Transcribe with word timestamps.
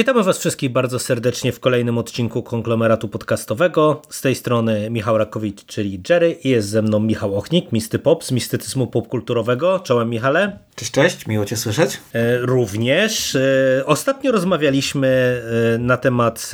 Witamy 0.00 0.22
Was 0.22 0.38
wszystkich 0.38 0.70
bardzo 0.70 0.98
serdecznie 0.98 1.52
w 1.52 1.60
kolejnym 1.60 1.98
odcinku 1.98 2.42
konglomeratu 2.42 3.08
podcastowego. 3.08 4.02
Z 4.10 4.20
tej 4.20 4.34
strony 4.34 4.90
Michał 4.90 5.18
Rakowicz, 5.18 5.64
czyli 5.64 6.00
Jerry 6.08 6.36
i 6.44 6.48
jest 6.48 6.68
ze 6.68 6.82
mną 6.82 7.00
Michał 7.00 7.36
Ochnik, 7.36 7.72
Misty 7.72 7.98
Pop 7.98 8.24
z 8.24 8.32
mistycyzmu 8.32 8.86
popkulturowego. 8.86 9.78
Czołem 9.78 10.10
Michale. 10.10 10.58
Cześć, 10.74 10.90
cześć, 10.90 11.26
miło 11.26 11.44
Cię 11.44 11.56
słyszeć. 11.56 12.00
E, 12.12 12.38
również. 12.38 13.36
E, 13.36 13.82
ostatnio 13.86 14.32
rozmawialiśmy 14.32 15.42
e, 15.74 15.78
na 15.78 15.96
temat 15.96 16.52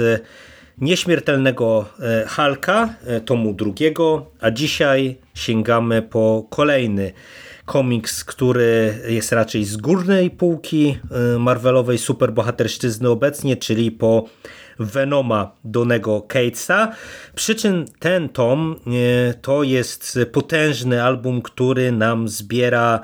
nieśmiertelnego 0.79 1.85
Halka, 2.27 2.95
tomu 3.25 3.55
drugiego, 3.55 4.27
a 4.41 4.51
dzisiaj 4.51 5.17
sięgamy 5.35 6.03
po 6.03 6.47
kolejny 6.51 7.13
komiks, 7.67 8.25
który 8.25 8.99
jest 9.09 9.33
raczej 9.33 9.65
z 9.65 9.77
górnej 9.77 10.31
półki 10.31 10.99
y, 11.35 11.39
Marvelowej 11.39 11.99
superbohaterszczyzny 11.99 13.09
obecnie, 13.09 13.57
czyli 13.57 13.91
po 13.91 14.25
Venoma 14.79 15.53
Donego 15.65 16.23
Catesa. 16.23 16.93
Przy 17.35 17.55
czym 17.55 17.85
ten 17.99 18.29
tom 18.29 18.77
y, 19.31 19.35
to 19.43 19.63
jest 19.63 20.19
potężny 20.33 21.03
album, 21.03 21.43
który 21.43 21.93
nam 21.93 22.29
zbiera 22.29 23.01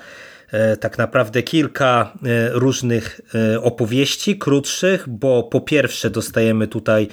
tak 0.80 0.98
naprawdę 0.98 1.42
kilka 1.42 2.12
e, 2.24 2.50
różnych 2.50 3.20
e, 3.34 3.60
opowieści 3.60 4.38
krótszych, 4.38 5.08
bo 5.08 5.42
po 5.42 5.60
pierwsze 5.60 6.10
dostajemy 6.10 6.66
tutaj 6.66 7.08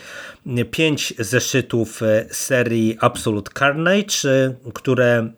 pięć 0.71 1.13
zeszytów 1.19 2.01
serii 2.31 2.97
Absolute 2.99 3.51
Carnage, 3.59 4.53
które 4.73 5.29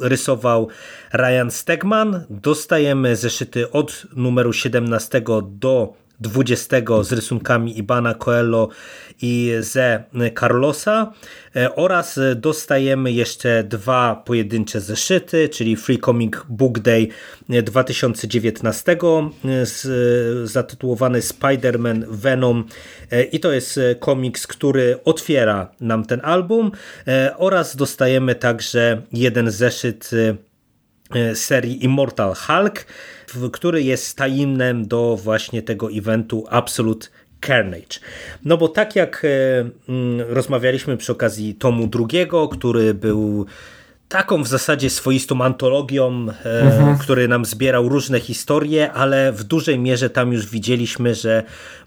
rysował 0.00 0.68
Ryan 1.12 1.50
Stegman. 1.50 2.24
Dostajemy 2.30 3.16
zeszyty 3.16 3.70
od 3.70 4.06
numeru 4.16 4.52
17 4.52 5.22
do 5.42 5.94
20 6.20 6.76
z 7.02 7.12
rysunkami 7.12 7.78
Ibana 7.78 8.14
Coelho 8.14 8.68
i 9.22 9.52
Ze 9.60 10.04
Carlosa 10.40 11.12
e, 11.56 11.74
oraz 11.74 12.20
dostajemy 12.36 13.12
jeszcze 13.12 13.64
dwa 13.64 14.22
pojedyncze 14.26 14.80
zeszyty, 14.80 15.48
czyli 15.48 15.76
Free 15.76 15.98
Comic 15.98 16.32
Book 16.48 16.78
Day 16.78 17.08
2019 17.62 18.92
e, 18.92 18.96
zatytułowany 20.44 21.20
Spider-Man 21.20 22.04
Venom. 22.08 22.64
E, 23.10 23.22
i 23.22 23.40
to 23.40 23.52
jest 23.52 23.80
komiks, 24.00 24.46
który 24.46 24.98
otwiera 25.04 25.70
nam 25.80 26.04
ten 26.04 26.20
album 26.24 26.70
oraz 27.36 27.76
dostajemy 27.76 28.34
także 28.34 29.02
jeden 29.12 29.50
zeszyt 29.50 30.10
serii 31.34 31.84
Immortal 31.84 32.34
Hulk, 32.34 32.86
który 33.52 33.82
jest 33.82 34.16
tajemnem 34.16 34.88
do 34.88 35.16
właśnie 35.16 35.62
tego 35.62 35.88
eventu 35.92 36.44
Absolute 36.50 37.08
Carnage. 37.46 38.00
No 38.44 38.56
bo 38.56 38.68
tak 38.68 38.96
jak 38.96 39.24
e, 39.24 39.60
mm, 39.88 40.20
rozmawialiśmy 40.28 40.96
przy 40.96 41.12
okazji 41.12 41.54
tomu 41.54 41.86
drugiego, 41.86 42.48
który 42.48 42.94
był 42.94 43.46
taką 44.08 44.42
w 44.42 44.48
zasadzie 44.48 44.90
swoistą 44.90 45.40
antologią, 45.42 46.26
e, 46.44 46.60
mhm. 46.60 46.98
który 46.98 47.28
nam 47.28 47.44
zbierał 47.44 47.88
różne 47.88 48.20
historie, 48.20 48.92
ale 48.92 49.32
w 49.32 49.44
dużej 49.44 49.78
mierze 49.78 50.10
tam 50.10 50.32
już 50.32 50.46
widzieliśmy, 50.46 51.14
że 51.14 51.42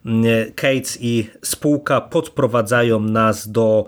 mm, 0.06 0.26
Cates 0.56 0.98
i 1.02 1.30
spółka 1.42 2.02
podprowadzają 2.02 3.00
nas 3.00 3.52
do 3.52 3.86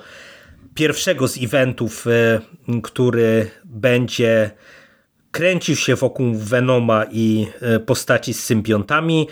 pierwszego 0.76 1.28
z 1.28 1.44
eventów, 1.44 2.08
e, 2.08 2.42
który 2.82 3.52
będzie 3.66 4.52
kręcił 5.34 5.76
się 5.76 5.96
wokół 5.96 6.34
Venoma 6.36 7.06
i 7.12 7.48
e, 7.62 7.80
postaci 7.80 8.34
z 8.34 8.44
symbiontami, 8.44 9.28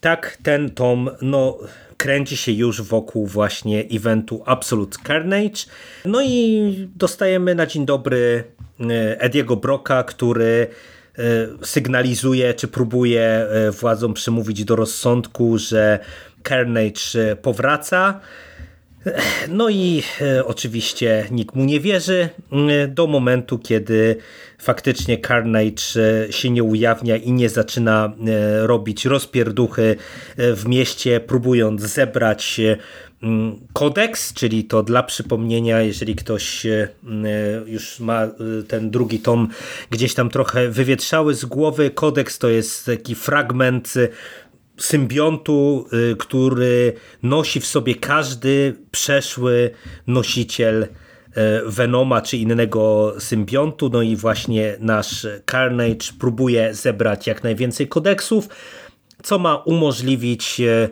tak 0.00 0.38
ten 0.42 0.70
tom 0.70 1.10
no, 1.22 1.58
kręci 1.96 2.36
się 2.36 2.52
już 2.52 2.82
wokół 2.82 3.26
właśnie 3.26 3.84
eventu 3.92 4.42
Absolute 4.46 4.98
Carnage. 5.06 5.66
No 6.04 6.22
i 6.22 6.88
dostajemy 6.96 7.54
na 7.54 7.66
dzień 7.66 7.86
dobry 7.86 8.44
e, 8.80 9.20
Ediego 9.20 9.56
Broka, 9.56 10.02
który 10.02 10.66
e, 11.18 11.22
sygnalizuje, 11.66 12.54
czy 12.54 12.68
próbuje 12.68 13.46
władzom 13.80 14.14
przemówić 14.14 14.64
do 14.64 14.76
rozsądku, 14.76 15.58
że 15.58 15.98
Carnage 16.48 17.36
powraca. 17.42 18.20
No 19.48 19.68
i 19.68 20.02
e, 20.20 20.44
oczywiście 20.44 21.26
nikt 21.30 21.54
mu 21.54 21.64
nie 21.64 21.80
wierzy 21.80 22.28
e, 22.52 22.88
do 22.88 23.06
momentu, 23.06 23.58
kiedy 23.58 24.16
faktycznie 24.58 25.18
Carnage 25.18 25.82
e, 26.28 26.32
się 26.32 26.50
nie 26.50 26.62
ujawnia 26.62 27.16
i 27.16 27.32
nie 27.32 27.48
zaczyna 27.48 28.12
robić 28.62 29.04
rozpierduchy 29.04 29.96
w 30.36 30.66
mieście, 30.66 31.20
próbując 31.20 31.82
zebrać 31.82 32.60
kodeks, 33.72 34.34
czyli 34.34 34.64
to 34.64 34.82
dla 34.82 35.02
przypomnienia, 35.02 35.80
jeżeli 35.80 36.14
ktoś 36.14 36.66
już 37.66 38.00
ma 38.00 38.28
ten 38.68 38.90
drugi 38.90 39.20
tom 39.20 39.48
gdzieś 39.90 40.14
tam 40.14 40.30
trochę 40.30 40.68
wywietrzały 40.68 41.34
z 41.34 41.44
głowy, 41.44 41.90
kodeks 41.90 42.38
to 42.38 42.48
jest 42.48 42.86
taki 42.86 43.14
fragment 43.14 43.94
symbiontu, 44.76 45.86
y, 46.12 46.16
który 46.16 46.92
nosi 47.22 47.60
w 47.60 47.66
sobie 47.66 47.94
każdy 47.94 48.76
przeszły 48.90 49.70
nosiciel 50.06 50.82
y, 50.82 50.88
Venoma 51.66 52.22
czy 52.22 52.36
innego 52.36 53.14
symbiontu. 53.18 53.88
No 53.88 54.02
i 54.02 54.16
właśnie 54.16 54.76
nasz 54.80 55.26
Carnage 55.50 56.12
próbuje 56.18 56.74
zebrać 56.74 57.26
jak 57.26 57.44
najwięcej 57.44 57.88
kodeksów, 57.88 58.48
co 59.22 59.38
ma 59.38 59.56
umożliwić 59.56 60.60
y, 60.60 60.88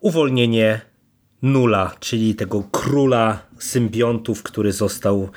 uwolnienie 0.00 0.80
Nula, 1.42 1.94
czyli 2.00 2.34
tego 2.34 2.62
króla 2.72 3.46
symbiontów, 3.58 4.42
który 4.42 4.72
został 4.72 5.28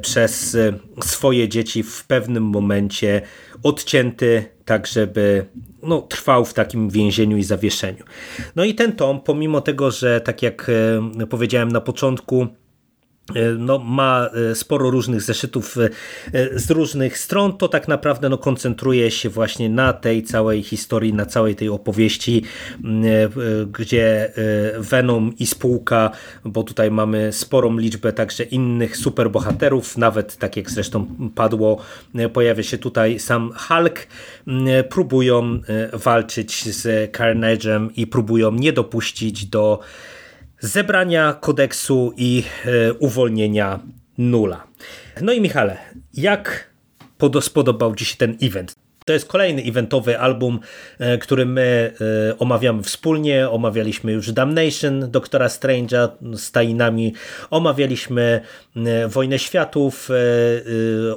przez 0.00 0.56
swoje 1.04 1.48
dzieci 1.48 1.82
w 1.82 2.04
pewnym 2.04 2.42
momencie 2.42 3.22
odcięty, 3.62 4.55
tak 4.66 4.86
żeby 4.86 5.46
no, 5.82 6.02
trwał 6.02 6.44
w 6.44 6.54
takim 6.54 6.90
więzieniu 6.90 7.36
i 7.36 7.42
zawieszeniu. 7.42 8.04
No 8.56 8.64
i 8.64 8.74
ten 8.74 8.92
tom, 8.92 9.20
pomimo 9.20 9.60
tego, 9.60 9.90
że 9.90 10.20
tak 10.20 10.42
jak 10.42 10.70
e, 11.20 11.26
powiedziałem 11.26 11.72
na 11.72 11.80
początku, 11.80 12.46
no, 13.58 13.78
ma 13.78 14.30
e, 14.50 14.54
sporo 14.54 14.90
różnych 14.90 15.22
zeszytów 15.22 15.78
e, 15.78 16.58
z 16.58 16.70
różnych 16.70 17.18
stron, 17.18 17.56
to 17.56 17.68
tak 17.68 17.88
naprawdę 17.88 18.28
no, 18.28 18.38
koncentruje 18.38 19.10
się 19.10 19.28
właśnie 19.28 19.68
na 19.68 19.92
tej 19.92 20.22
całej 20.22 20.62
historii, 20.62 21.14
na 21.14 21.26
całej 21.26 21.56
tej 21.56 21.68
opowieści, 21.68 22.42
gdzie 23.78 24.32
Venom 24.78 25.32
i 25.38 25.46
spółka, 25.46 26.10
bo 26.44 26.62
tutaj 26.62 26.90
mamy 26.90 27.32
sporą 27.32 27.76
liczbę 27.76 28.12
także 28.12 28.44
innych 28.44 28.96
superbohaterów, 28.96 29.96
nawet 29.96 30.36
tak 30.36 30.56
jak 30.56 30.70
zresztą 30.70 31.06
padło, 31.34 31.78
pojawia 32.32 32.62
się 32.62 32.78
tutaj 32.78 33.18
sam 33.18 33.52
Hulk, 33.56 34.06
próbują 34.88 35.60
walczyć 35.92 36.74
z 36.74 37.12
Carnage'em 37.12 37.88
i 37.96 38.06
próbują 38.06 38.52
nie 38.52 38.72
dopuścić 38.72 39.46
do 39.46 39.80
zebrania 40.60 41.32
kodeksu 41.40 42.12
i 42.16 42.44
e, 42.64 42.92
uwolnienia 42.92 43.80
nula. 44.18 44.66
No 45.20 45.32
i 45.32 45.40
Michale, 45.40 45.78
jak 46.14 46.70
spodobał 47.40 47.94
Ci 47.94 48.04
się 48.04 48.16
ten 48.16 48.36
event? 48.42 48.85
To 49.06 49.12
jest 49.12 49.28
kolejny 49.28 49.62
eventowy 49.62 50.18
album, 50.18 50.60
e, 50.98 51.18
który 51.18 51.46
my 51.46 51.92
e, 52.30 52.38
omawiamy 52.38 52.82
wspólnie. 52.82 53.48
Omawialiśmy 53.48 54.12
już 54.12 54.32
Damnation 54.32 55.10
Doktora 55.10 55.46
Strange'a 55.46 56.08
z 56.36 56.52
tajnami. 56.52 57.14
Omawialiśmy 57.50 58.40
e, 58.76 59.08
Wojnę 59.08 59.38
Światów. 59.38 60.08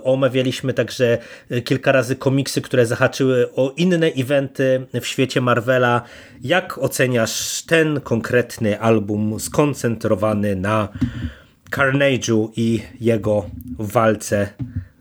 Omawialiśmy 0.04 0.74
także 0.74 1.18
kilka 1.66 1.92
razy 1.92 2.16
komiksy, 2.16 2.62
które 2.62 2.86
zahaczyły 2.86 3.54
o 3.56 3.74
inne 3.78 4.08
eventy 4.08 4.86
w 5.02 5.08
świecie 5.08 5.42
Marvela. 5.42 6.02
Jak 6.42 6.78
oceniasz 6.78 7.62
ten 7.62 8.02
konkretny 8.02 8.80
album 8.80 9.40
skoncentrowany 9.40 10.56
na 10.56 10.90
Carnage'u 11.72 12.50
i 12.56 12.82
jego 13.00 13.50
walce 13.80 14.50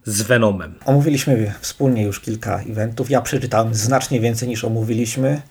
z 0.08 0.22
Venomem. 0.22 0.74
Omówiliśmy 0.84 1.52
wspólnie 1.60 2.02
już 2.02 2.20
kilka 2.20 2.60
eventów. 2.60 3.10
Ja 3.10 3.20
przeczytałem 3.20 3.74
znacznie 3.74 4.20
więcej 4.20 4.48
niż 4.48 4.64
omówiliśmy. 4.64 5.42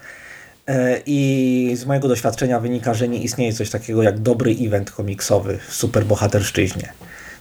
E, 0.67 1.01
I 1.05 1.71
z 1.75 1.85
mojego 1.85 2.07
doświadczenia 2.07 2.59
wynika, 2.59 2.93
że 2.93 3.07
nie 3.07 3.19
istnieje 3.19 3.53
coś 3.53 3.69
takiego 3.69 4.03
jak 4.03 4.19
dobry 4.19 4.55
event 4.61 4.91
komiksowy 4.91 5.59
w 5.67 5.73
superbohaterszczyźnie. 5.73 6.93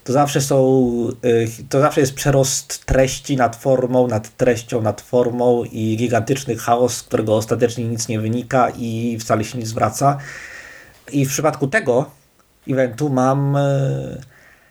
to 0.05 0.13
zawsze 0.13 0.41
są, 0.41 0.89
y, 1.25 1.49
to 1.69 1.81
zawsze 1.81 2.01
jest 2.01 2.15
przerost 2.15 2.85
treści 2.85 3.37
nad 3.37 3.57
formą, 3.57 4.09
nad 4.09 4.37
treścią, 4.37 4.83
nad 4.83 5.01
formą 5.01 5.65
i 5.65 5.97
gigantyczny 5.97 6.57
chaos, 6.57 6.97
z 6.97 7.03
którego 7.03 7.37
ostatecznie 7.37 7.85
nic 7.85 8.09
nie 8.09 8.21
wynika 8.21 8.71
i 8.79 9.19
wcale 9.21 9.45
się 9.45 9.59
nie 9.59 9.67
zwraca. 9.67 10.19
I 11.13 11.27
w 11.27 11.29
przypadku 11.29 11.69
tego 11.69 12.11
eventu 12.69 13.09
mam 13.09 13.57
y, 13.57 14.21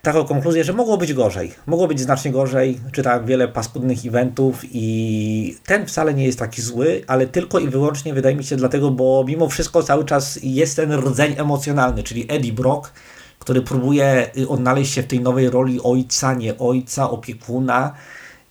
taką 0.06 0.26
konkluzję, 0.26 0.64
że 0.64 0.74
mogło 0.74 0.98
być 0.98 1.14
gorzej. 1.14 1.52
Mogło 1.66 1.88
być 1.88 2.00
znacznie 2.00 2.32
gorzej. 2.32 2.80
Czytałem 2.92 3.26
wiele 3.26 3.48
paskudnych 3.48 4.06
eventów 4.06 4.62
i 4.72 5.58
ten 5.66 5.86
wcale 5.86 6.14
nie 6.14 6.26
jest 6.26 6.40
taki 6.40 6.62
zły, 6.62 7.04
ale 7.08 7.28
tylko 7.28 7.60
i 7.60 7.70
wyłącznie 7.70 8.14
wydaje 8.14 8.36
mi 8.36 8.44
się 8.44 8.56
dlatego, 8.56 8.92
bo 8.92 9.24
mimo 9.28 9.50
wszystko 9.50 9.84
cały 9.84 10.06
czas 10.06 10.40
jest 10.44 10.76
ten 10.76 10.94
rdzeń 10.94 11.36
emocjonalny, 11.38 12.04
czyli 12.04 12.26
Eddie 12.30 12.54
Brock, 12.54 12.94
który 13.40 13.62
próbuje 13.62 14.30
y, 14.38 14.50
odnaleźć 14.50 14.94
się 14.94 15.04
w 15.04 15.08
tej 15.08 15.20
nowej 15.20 15.50
roli 15.50 15.80
ojca, 15.84 16.34
nie 16.34 16.58
ojca, 16.58 17.10
opiekuna 17.10 17.94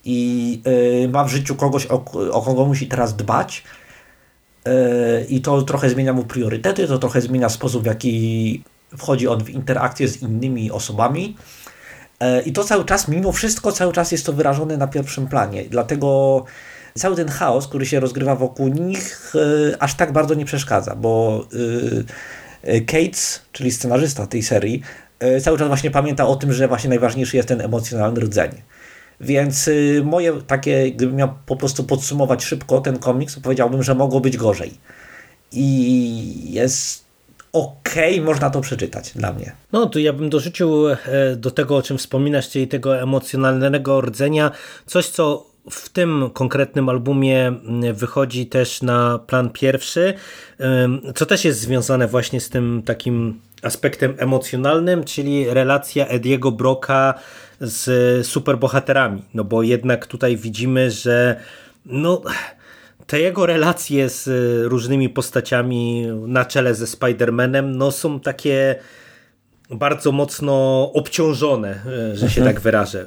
i 0.04 0.60
yy, 1.02 1.08
ma 1.08 1.24
w 1.24 1.28
życiu 1.28 1.54
kogoś, 1.54 1.86
o, 1.86 2.04
o 2.32 2.42
kogo 2.42 2.64
musi 2.64 2.86
teraz 2.86 3.16
dbać. 3.16 3.64
Yy, 4.66 4.72
I 5.28 5.40
to 5.40 5.62
trochę 5.62 5.90
zmienia 5.90 6.12
mu 6.12 6.24
priorytety, 6.24 6.86
to 6.86 6.98
trochę 6.98 7.20
zmienia 7.20 7.48
sposób, 7.48 7.82
w 7.82 7.86
jaki 7.86 8.62
wchodzi 8.96 9.28
on 9.28 9.44
w 9.44 9.50
interakcję 9.50 10.08
z 10.08 10.22
innymi 10.22 10.70
osobami. 10.70 11.36
Yy, 12.20 12.42
I 12.42 12.52
to 12.52 12.64
cały 12.64 12.84
czas, 12.84 13.08
mimo 13.08 13.32
wszystko, 13.32 13.72
cały 13.72 13.92
czas 13.92 14.12
jest 14.12 14.26
to 14.26 14.32
wyrażone 14.32 14.76
na 14.76 14.86
pierwszym 14.86 15.28
planie. 15.28 15.64
Dlatego 15.70 16.44
cały 16.98 17.16
ten 17.16 17.28
chaos, 17.28 17.68
który 17.68 17.86
się 17.86 18.00
rozgrywa 18.00 18.36
wokół 18.36 18.68
nich, 18.68 19.32
yy, 19.34 19.76
aż 19.80 19.94
tak 19.94 20.12
bardzo 20.12 20.34
nie 20.34 20.44
przeszkadza, 20.44 20.96
bo 20.96 21.44
yy, 21.52 22.04
Cates, 22.86 23.42
czyli 23.52 23.70
scenarzysta 23.70 24.26
tej 24.26 24.42
serii, 24.42 24.82
e, 25.18 25.40
cały 25.40 25.58
czas 25.58 25.68
właśnie 25.68 25.90
pamięta 25.90 26.26
o 26.26 26.36
tym, 26.36 26.52
że 26.52 26.68
właśnie 26.68 26.90
najważniejszy 26.90 27.36
jest 27.36 27.48
ten 27.48 27.60
emocjonalny 27.60 28.20
rdzeń. 28.20 28.50
Więc 29.20 29.70
moje 30.04 30.32
takie, 30.42 30.92
gdybym 30.92 31.16
miał 31.16 31.28
po 31.46 31.56
prostu 31.56 31.84
podsumować 31.84 32.44
szybko 32.44 32.80
ten 32.80 32.98
komiks, 32.98 33.34
to 33.34 33.40
powiedziałbym, 33.40 33.82
że 33.82 33.94
mogło 33.94 34.20
być 34.20 34.36
gorzej. 34.36 34.78
I 35.52 36.52
jest 36.52 37.03
ok, 37.54 37.94
można 38.22 38.50
to 38.50 38.60
przeczytać 38.60 39.12
dla 39.12 39.32
mnie. 39.32 39.52
No 39.72 39.86
tu 39.86 39.98
ja 39.98 40.12
bym 40.12 40.30
dorzucił 40.30 40.88
e, 40.88 40.96
do 41.36 41.50
tego, 41.50 41.76
o 41.76 41.82
czym 41.82 41.98
wspominasz, 41.98 42.48
czyli 42.50 42.68
tego 42.68 43.00
emocjonalnego 43.00 44.00
rdzenia, 44.00 44.50
coś 44.86 45.08
co 45.08 45.46
w 45.70 45.88
tym 45.88 46.30
konkretnym 46.32 46.88
albumie 46.88 47.52
wychodzi 47.92 48.46
też 48.46 48.82
na 48.82 49.18
plan 49.18 49.50
pierwszy, 49.50 50.14
co 51.14 51.26
też 51.26 51.44
jest 51.44 51.60
związane 51.60 52.08
właśnie 52.08 52.40
z 52.40 52.50
tym 52.50 52.82
takim 52.84 53.40
aspektem 53.62 54.14
emocjonalnym, 54.18 55.04
czyli 55.04 55.50
relacja 55.50 56.06
Ediego 56.06 56.52
Broka 56.52 57.14
z 57.60 58.26
superbohaterami. 58.26 59.22
No 59.34 59.44
bo 59.44 59.62
jednak 59.62 60.06
tutaj 60.06 60.36
widzimy, 60.36 60.90
że 60.90 61.40
no, 61.86 62.22
te 63.06 63.20
jego 63.20 63.46
relacje 63.46 64.08
z 64.08 64.28
różnymi 64.66 65.08
postaciami 65.08 66.06
na 66.26 66.44
czele 66.44 66.74
ze 66.74 66.84
Spider-Manem 66.84 67.76
no, 67.76 67.90
są 67.90 68.20
takie 68.20 68.74
bardzo 69.70 70.12
mocno 70.12 70.82
obciążone, 70.94 71.68
e, 71.70 72.16
że 72.16 72.30
się 72.30 72.40
mhm. 72.40 72.54
tak 72.54 72.60
wyrażę, 72.60 73.00
e, 73.00 73.06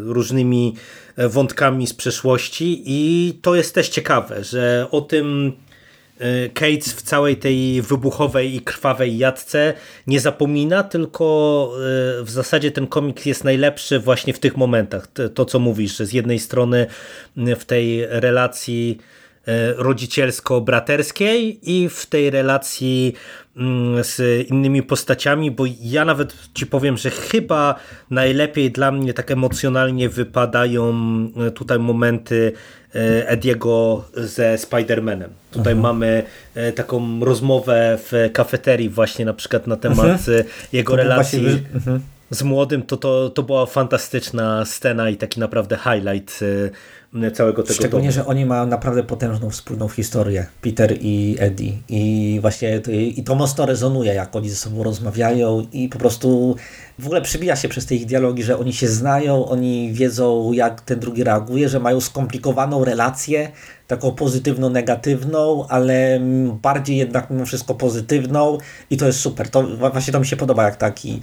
różnymi 0.00 0.74
wątkami 1.16 1.86
z 1.86 1.94
przeszłości 1.94 2.82
i 2.86 3.32
to 3.42 3.54
jest 3.54 3.74
też 3.74 3.88
ciekawe, 3.88 4.44
że 4.44 4.86
o 4.90 5.00
tym 5.00 5.52
Cates 6.54 6.92
w 6.92 7.02
całej 7.02 7.36
tej 7.36 7.82
wybuchowej 7.82 8.54
i 8.54 8.60
krwawej 8.60 9.18
jadce 9.18 9.74
nie 10.06 10.20
zapomina, 10.20 10.82
tylko 10.82 11.72
w 12.22 12.30
zasadzie 12.30 12.70
ten 12.70 12.86
komik 12.86 13.26
jest 13.26 13.44
najlepszy 13.44 13.98
właśnie 14.00 14.32
w 14.32 14.38
tych 14.38 14.56
momentach. 14.56 15.08
To, 15.34 15.44
co 15.44 15.58
mówisz, 15.58 15.96
że 15.96 16.06
z 16.06 16.12
jednej 16.12 16.38
strony 16.38 16.86
w 17.36 17.64
tej 17.64 18.06
relacji 18.06 18.98
rodzicielsko-braterskiej 19.76 21.58
i 21.62 21.88
w 21.88 22.06
tej 22.06 22.30
relacji 22.30 23.14
Mm, 23.56 24.04
z 24.04 24.20
innymi 24.50 24.82
postaciami, 24.82 25.50
bo 25.50 25.64
ja 25.80 26.04
nawet 26.04 26.34
ci 26.54 26.66
powiem, 26.66 26.96
że 26.96 27.10
chyba 27.10 27.74
najlepiej 28.10 28.70
dla 28.70 28.92
mnie 28.92 29.14
tak 29.14 29.30
emocjonalnie 29.30 30.08
wypadają 30.08 30.94
e, 31.46 31.50
tutaj 31.50 31.78
momenty 31.78 32.52
e, 32.94 33.28
Ediego 33.28 34.04
ze 34.14 34.54
Spider-Manem. 34.56 35.28
Tutaj 35.50 35.72
mhm. 35.72 35.80
mamy 35.80 36.22
e, 36.54 36.72
taką 36.72 37.24
rozmowę 37.24 37.98
w 37.98 38.30
kafeterii 38.32 38.88
właśnie 38.88 39.24
na 39.24 39.34
przykład 39.34 39.66
na 39.66 39.76
temat 39.76 40.06
mhm. 40.06 40.44
jego 40.72 40.96
relacji 40.96 41.40
właśnie... 41.40 42.00
z 42.30 42.42
młodym. 42.42 42.82
To, 42.82 42.96
to, 42.96 43.30
to 43.30 43.42
była 43.42 43.66
fantastyczna 43.66 44.64
scena 44.64 45.10
i 45.10 45.16
taki 45.16 45.40
naprawdę 45.40 45.76
highlight 45.76 46.40
całego 47.34 47.62
tego 47.62 47.74
Szczególnie, 47.74 48.08
domu. 48.08 48.14
że 48.14 48.26
oni 48.26 48.46
mają 48.46 48.66
naprawdę 48.66 49.02
potężną 49.02 49.50
wspólną 49.50 49.88
historię, 49.88 50.46
Peter 50.60 50.94
i 51.00 51.36
Eddie. 51.38 51.72
I 51.88 52.38
właśnie 52.40 52.80
i 52.88 53.24
to 53.24 53.34
mocno 53.34 53.66
rezonuje, 53.66 54.14
jak 54.14 54.36
oni 54.36 54.50
ze 54.50 54.56
sobą 54.56 54.82
rozmawiają 54.82 55.66
i 55.72 55.88
po 55.88 55.98
prostu 55.98 56.56
w 56.98 57.06
ogóle 57.06 57.22
przybija 57.22 57.56
się 57.56 57.68
przez 57.68 57.86
te 57.86 57.94
ich 57.94 58.06
dialogi, 58.06 58.42
że 58.42 58.58
oni 58.58 58.72
się 58.72 58.88
znają, 58.88 59.46
oni 59.46 59.92
wiedzą, 59.92 60.52
jak 60.52 60.80
ten 60.80 61.00
drugi 61.00 61.24
reaguje, 61.24 61.68
że 61.68 61.80
mają 61.80 62.00
skomplikowaną 62.00 62.84
relację, 62.84 63.52
taką 63.86 64.10
pozytywno-negatywną, 64.10 65.66
ale 65.68 66.20
bardziej 66.62 66.96
jednak 66.96 67.30
mimo 67.30 67.46
wszystko 67.46 67.74
pozytywną 67.74 68.58
i 68.90 68.96
to 68.96 69.06
jest 69.06 69.20
super. 69.20 69.48
To, 69.48 69.62
właśnie 69.62 70.12
to 70.12 70.20
mi 70.20 70.26
się 70.26 70.36
podoba, 70.36 70.64
jak 70.64 70.76
taki 70.76 71.20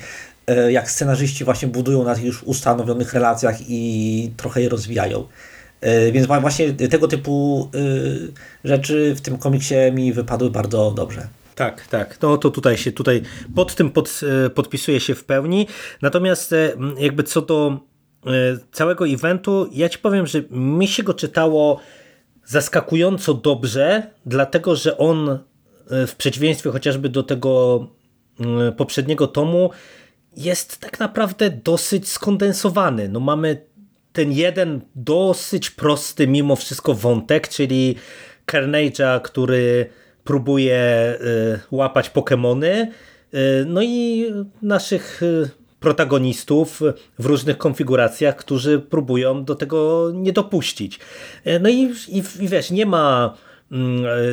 jak 0.70 0.92
scenarzyści 0.92 1.44
właśnie 1.44 1.68
budują 1.68 2.04
na 2.04 2.16
już 2.18 2.44
ustanowionych 2.44 3.14
relacjach 3.14 3.56
i 3.68 4.32
trochę 4.38 4.62
je 4.62 4.70
rozwijają. 4.70 5.28
E, 5.84 6.12
więc 6.12 6.28
właśnie 6.28 6.74
tego 6.74 7.08
typu 7.08 7.70
e, 7.76 8.68
rzeczy 8.68 9.16
w 9.16 9.22
tym 9.22 9.38
komiksie 9.38 9.76
mi 9.94 10.14
wypadły 10.14 10.50
bardzo 10.50 10.92
dobrze. 10.92 11.28
Tak, 11.56 11.88
tak. 11.88 12.18
No 12.22 12.38
to 12.38 12.52
tutaj 12.52 12.78
się 12.78 12.92
tutaj 12.92 13.22
pod 13.56 13.76
tym 13.76 13.92
pod, 13.92 14.22
e, 14.46 14.50
podpisuje 14.50 15.00
się 15.00 15.16
w 15.16 15.24
pełni. 15.24 15.68
Natomiast 16.02 16.56
jakby 16.98 17.24
co 17.24 17.42
do 17.42 17.80
całego 18.72 19.08
eventu, 19.08 19.70
ja 19.72 19.90
ci 19.90 20.00
powiem, 20.00 20.28
że 20.28 20.44
mi 20.52 20.88
się 20.88 21.04
go 21.04 21.14
czytało 21.14 21.80
zaskakująco 22.46 23.34
dobrze, 23.34 24.04
dlatego 24.26 24.76
że 24.76 24.98
on 24.98 25.40
w 25.90 26.16
przeciwieństwie 26.18 26.72
chociażby 26.72 27.10
do 27.10 27.24
tego 27.24 27.88
poprzedniego 28.78 29.28
tomu 29.28 29.70
jest 30.38 30.78
tak 30.78 31.00
naprawdę 31.00 31.50
dosyć 31.50 32.10
skondensowany. 32.10 33.10
No 33.10 33.20
mamy 33.20 33.66
ten 34.14 34.32
jeden 34.32 34.82
dosyć 34.96 35.70
prosty 35.70 36.28
mimo 36.28 36.56
wszystko 36.56 36.94
wątek, 36.94 37.48
czyli 37.48 37.96
Carnage'a, 38.52 39.22
który 39.22 39.90
próbuje 40.24 41.16
y, 41.22 41.60
łapać 41.72 42.10
Pokémony, 42.10 42.88
y, 43.34 43.66
no 43.68 43.82
i 43.82 44.26
naszych 44.62 45.24
y, 45.24 45.50
protagonistów 45.80 46.82
w 47.20 47.26
różnych 47.26 47.58
konfiguracjach, 47.58 48.36
którzy 48.36 48.80
próbują 48.80 49.46
do 49.46 49.56
tego 49.56 50.12
nie 50.14 50.34
dopuścić. 50.34 51.00
No 51.60 51.70
i, 51.70 51.94
i, 52.08 52.24
i 52.40 52.48
wiesz, 52.48 52.72
nie 52.72 52.86
ma 52.86 53.38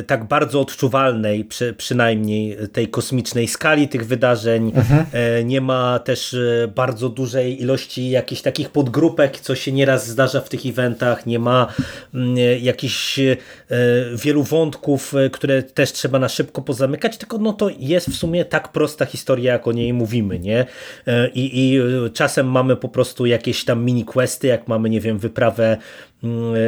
tak 0.07 0.27
bardzo 0.27 0.61
odczuwalnej, 0.61 1.45
przy, 1.45 1.73
przynajmniej 1.73 2.57
tej 2.73 2.87
kosmicznej 2.87 3.47
skali 3.47 3.87
tych 3.87 4.07
wydarzeń. 4.07 4.71
Mhm. 4.75 5.05
E, 5.11 5.43
nie 5.43 5.61
ma 5.61 5.99
też 5.99 6.33
e, 6.33 6.67
bardzo 6.75 7.09
dużej 7.09 7.61
ilości 7.61 8.09
jakichś 8.09 8.41
takich 8.41 8.69
podgrupek, 8.69 9.39
co 9.39 9.55
się 9.55 9.71
nieraz 9.71 10.07
zdarza 10.07 10.41
w 10.41 10.49
tych 10.49 10.65
eventach. 10.65 11.25
Nie 11.25 11.39
ma 11.39 11.67
mm, 12.13 12.35
jakichś 12.61 13.19
wielu 14.15 14.43
wątków, 14.43 15.13
które 15.31 15.63
też 15.63 15.91
trzeba 15.91 16.19
na 16.19 16.29
szybko 16.29 16.61
pozamykać, 16.61 17.17
tylko 17.17 17.37
no 17.37 17.53
to 17.53 17.69
jest 17.79 18.09
w 18.09 18.15
sumie 18.15 18.45
tak 18.45 18.71
prosta 18.71 19.05
historia, 19.05 19.53
jak 19.53 19.67
o 19.67 19.71
niej 19.71 19.93
mówimy, 19.93 20.39
nie? 20.39 20.65
I, 21.33 21.51
i 21.53 21.79
czasem 22.13 22.51
mamy 22.51 22.75
po 22.75 22.89
prostu 22.89 23.25
jakieś 23.25 23.65
tam 23.65 23.85
mini 23.85 24.05
questy, 24.05 24.47
jak 24.47 24.67
mamy, 24.67 24.89
nie 24.89 25.01
wiem, 25.01 25.19
wyprawę 25.19 25.77
Mm, 26.10 26.10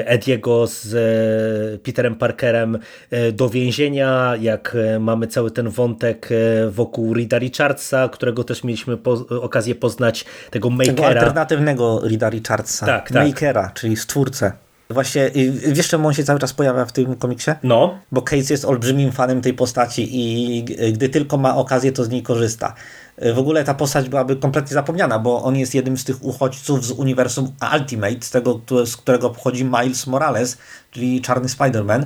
Ediego 0.05 0.67
z 0.67 0.93
e, 0.93 1.77
Peterem 1.77 2.15
Parkerem 2.15 2.79
e, 3.11 3.31
do 3.31 3.49
więzienia, 3.49 4.33
jak 4.41 4.77
e, 4.95 4.99
mamy 4.99 5.27
cały 5.27 5.51
ten 5.51 5.69
wątek 5.69 6.29
wokół 6.69 7.13
Rida 7.13 7.37
Richardsa, 7.37 8.09
którego 8.09 8.43
też 8.43 8.63
mieliśmy 8.63 8.97
po, 8.97 9.11
okazję 9.41 9.75
poznać, 9.75 10.25
tego 10.51 10.69
Makera. 10.69 10.93
Tego 10.93 11.07
alternatywnego 11.07 12.01
Rida 12.07 12.29
Richardsa, 12.29 12.85
tak, 12.85 13.11
tak. 13.11 13.27
Makera, 13.27 13.71
czyli 13.73 13.95
stwórcę. 13.97 14.51
Właśnie, 14.89 15.31
wiesz 15.67 15.87
czemu 15.87 16.07
on 16.07 16.13
się 16.13 16.23
cały 16.23 16.39
czas 16.39 16.53
pojawia 16.53 16.85
w 16.85 16.91
tym 16.91 17.15
komiksie? 17.15 17.51
No. 17.63 17.99
Bo 18.11 18.21
Case 18.21 18.53
jest 18.53 18.65
olbrzymim 18.65 19.11
fanem 19.11 19.41
tej 19.41 19.53
postaci 19.53 20.09
i 20.11 20.63
gdy 20.93 21.09
tylko 21.09 21.37
ma 21.37 21.55
okazję, 21.55 21.91
to 21.91 22.03
z 22.03 22.09
niej 22.09 22.23
korzysta. 22.23 22.73
W 23.17 23.37
ogóle 23.37 23.63
ta 23.63 23.73
postać 23.73 24.09
byłaby 24.09 24.35
kompletnie 24.35 24.73
zapomniana, 24.73 25.19
bo 25.19 25.43
on 25.43 25.55
jest 25.55 25.75
jednym 25.75 25.97
z 25.97 26.03
tych 26.03 26.23
uchodźców 26.23 26.85
z 26.85 26.91
uniwersum 26.91 27.51
Ultimate, 27.73 28.21
z 28.21 28.31
tego, 28.31 28.61
z 28.85 28.97
którego 28.97 29.29
pochodzi 29.29 29.65
Miles 29.65 30.07
Morales, 30.07 30.57
czyli 30.91 31.21
czarny 31.21 31.47
Spider-Man. 31.47 32.05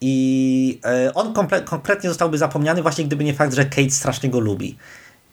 I 0.00 0.80
e, 0.84 1.14
on 1.14 1.32
komple 1.32 1.62
kompletnie 1.62 2.08
zostałby 2.08 2.38
zapomniany 2.38 2.82
właśnie 2.82 3.04
gdyby 3.04 3.24
nie 3.24 3.34
fakt, 3.34 3.54
że 3.54 3.64
Kate 3.64 3.90
strasznie 3.90 4.30
go 4.30 4.40
lubi. 4.40 4.76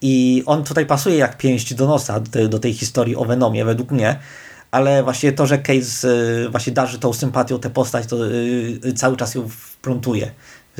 I 0.01 0.43
on 0.45 0.63
tutaj 0.63 0.85
pasuje 0.85 1.17
jak 1.17 1.37
pięść 1.37 1.73
do 1.73 1.87
nosa 1.87 2.19
do, 2.49 2.59
tej 2.59 2.73
historii 2.73 3.15
o 3.15 3.25
Venomie, 3.25 3.65
według 3.65 3.91
mnie. 3.91 4.19
Ale 4.71 5.03
właśnie 5.03 5.31
to, 5.31 5.47
że 5.47 5.57
Case 5.57 6.07
y, 6.07 6.49
właśnie 6.49 6.73
darzy 6.73 6.99
tą 6.99 7.13
sympatią 7.13 7.59
tę 7.59 7.69
postać, 7.69 8.05
to 8.05 8.27
y, 8.27 8.93
cały 8.95 9.17
czas 9.17 9.35
ją 9.35 9.49
wplątuje 9.49 10.31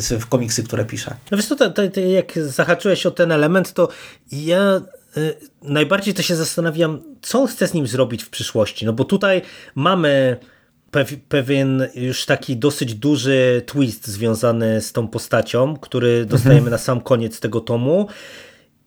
w 0.01 0.25
komiksy, 0.25 0.63
które 0.63 0.85
pisze. 0.85 1.15
No 1.31 1.37
wiesz, 1.37 1.47
to, 1.47 1.55
to, 1.55 1.69
to, 1.89 1.99
jak 1.99 2.39
zahaczyłeś 2.39 3.05
o 3.05 3.11
ten 3.11 3.31
element, 3.31 3.73
to 3.73 3.89
ja 4.31 4.81
y, 5.17 5.33
najbardziej 5.61 6.13
to 6.13 6.21
się 6.21 6.35
zastanawiam, 6.35 7.01
co 7.21 7.39
on 7.41 7.47
chce 7.47 7.67
z 7.67 7.73
nim 7.73 7.87
zrobić 7.87 8.23
w 8.23 8.29
przyszłości. 8.29 8.85
No 8.85 8.93
bo 8.93 9.03
tutaj 9.03 9.41
mamy 9.75 10.37
pewien 11.29 11.87
już 11.95 12.25
taki 12.25 12.57
dosyć 12.57 12.95
duży 12.95 13.61
twist 13.65 14.07
związany 14.07 14.81
z 14.81 14.91
tą 14.91 15.07
postacią, 15.07 15.77
który 15.77 16.25
dostajemy 16.25 16.57
mhm. 16.57 16.71
na 16.71 16.77
sam 16.77 17.01
koniec 17.01 17.39
tego 17.39 17.61
tomu. 17.61 18.07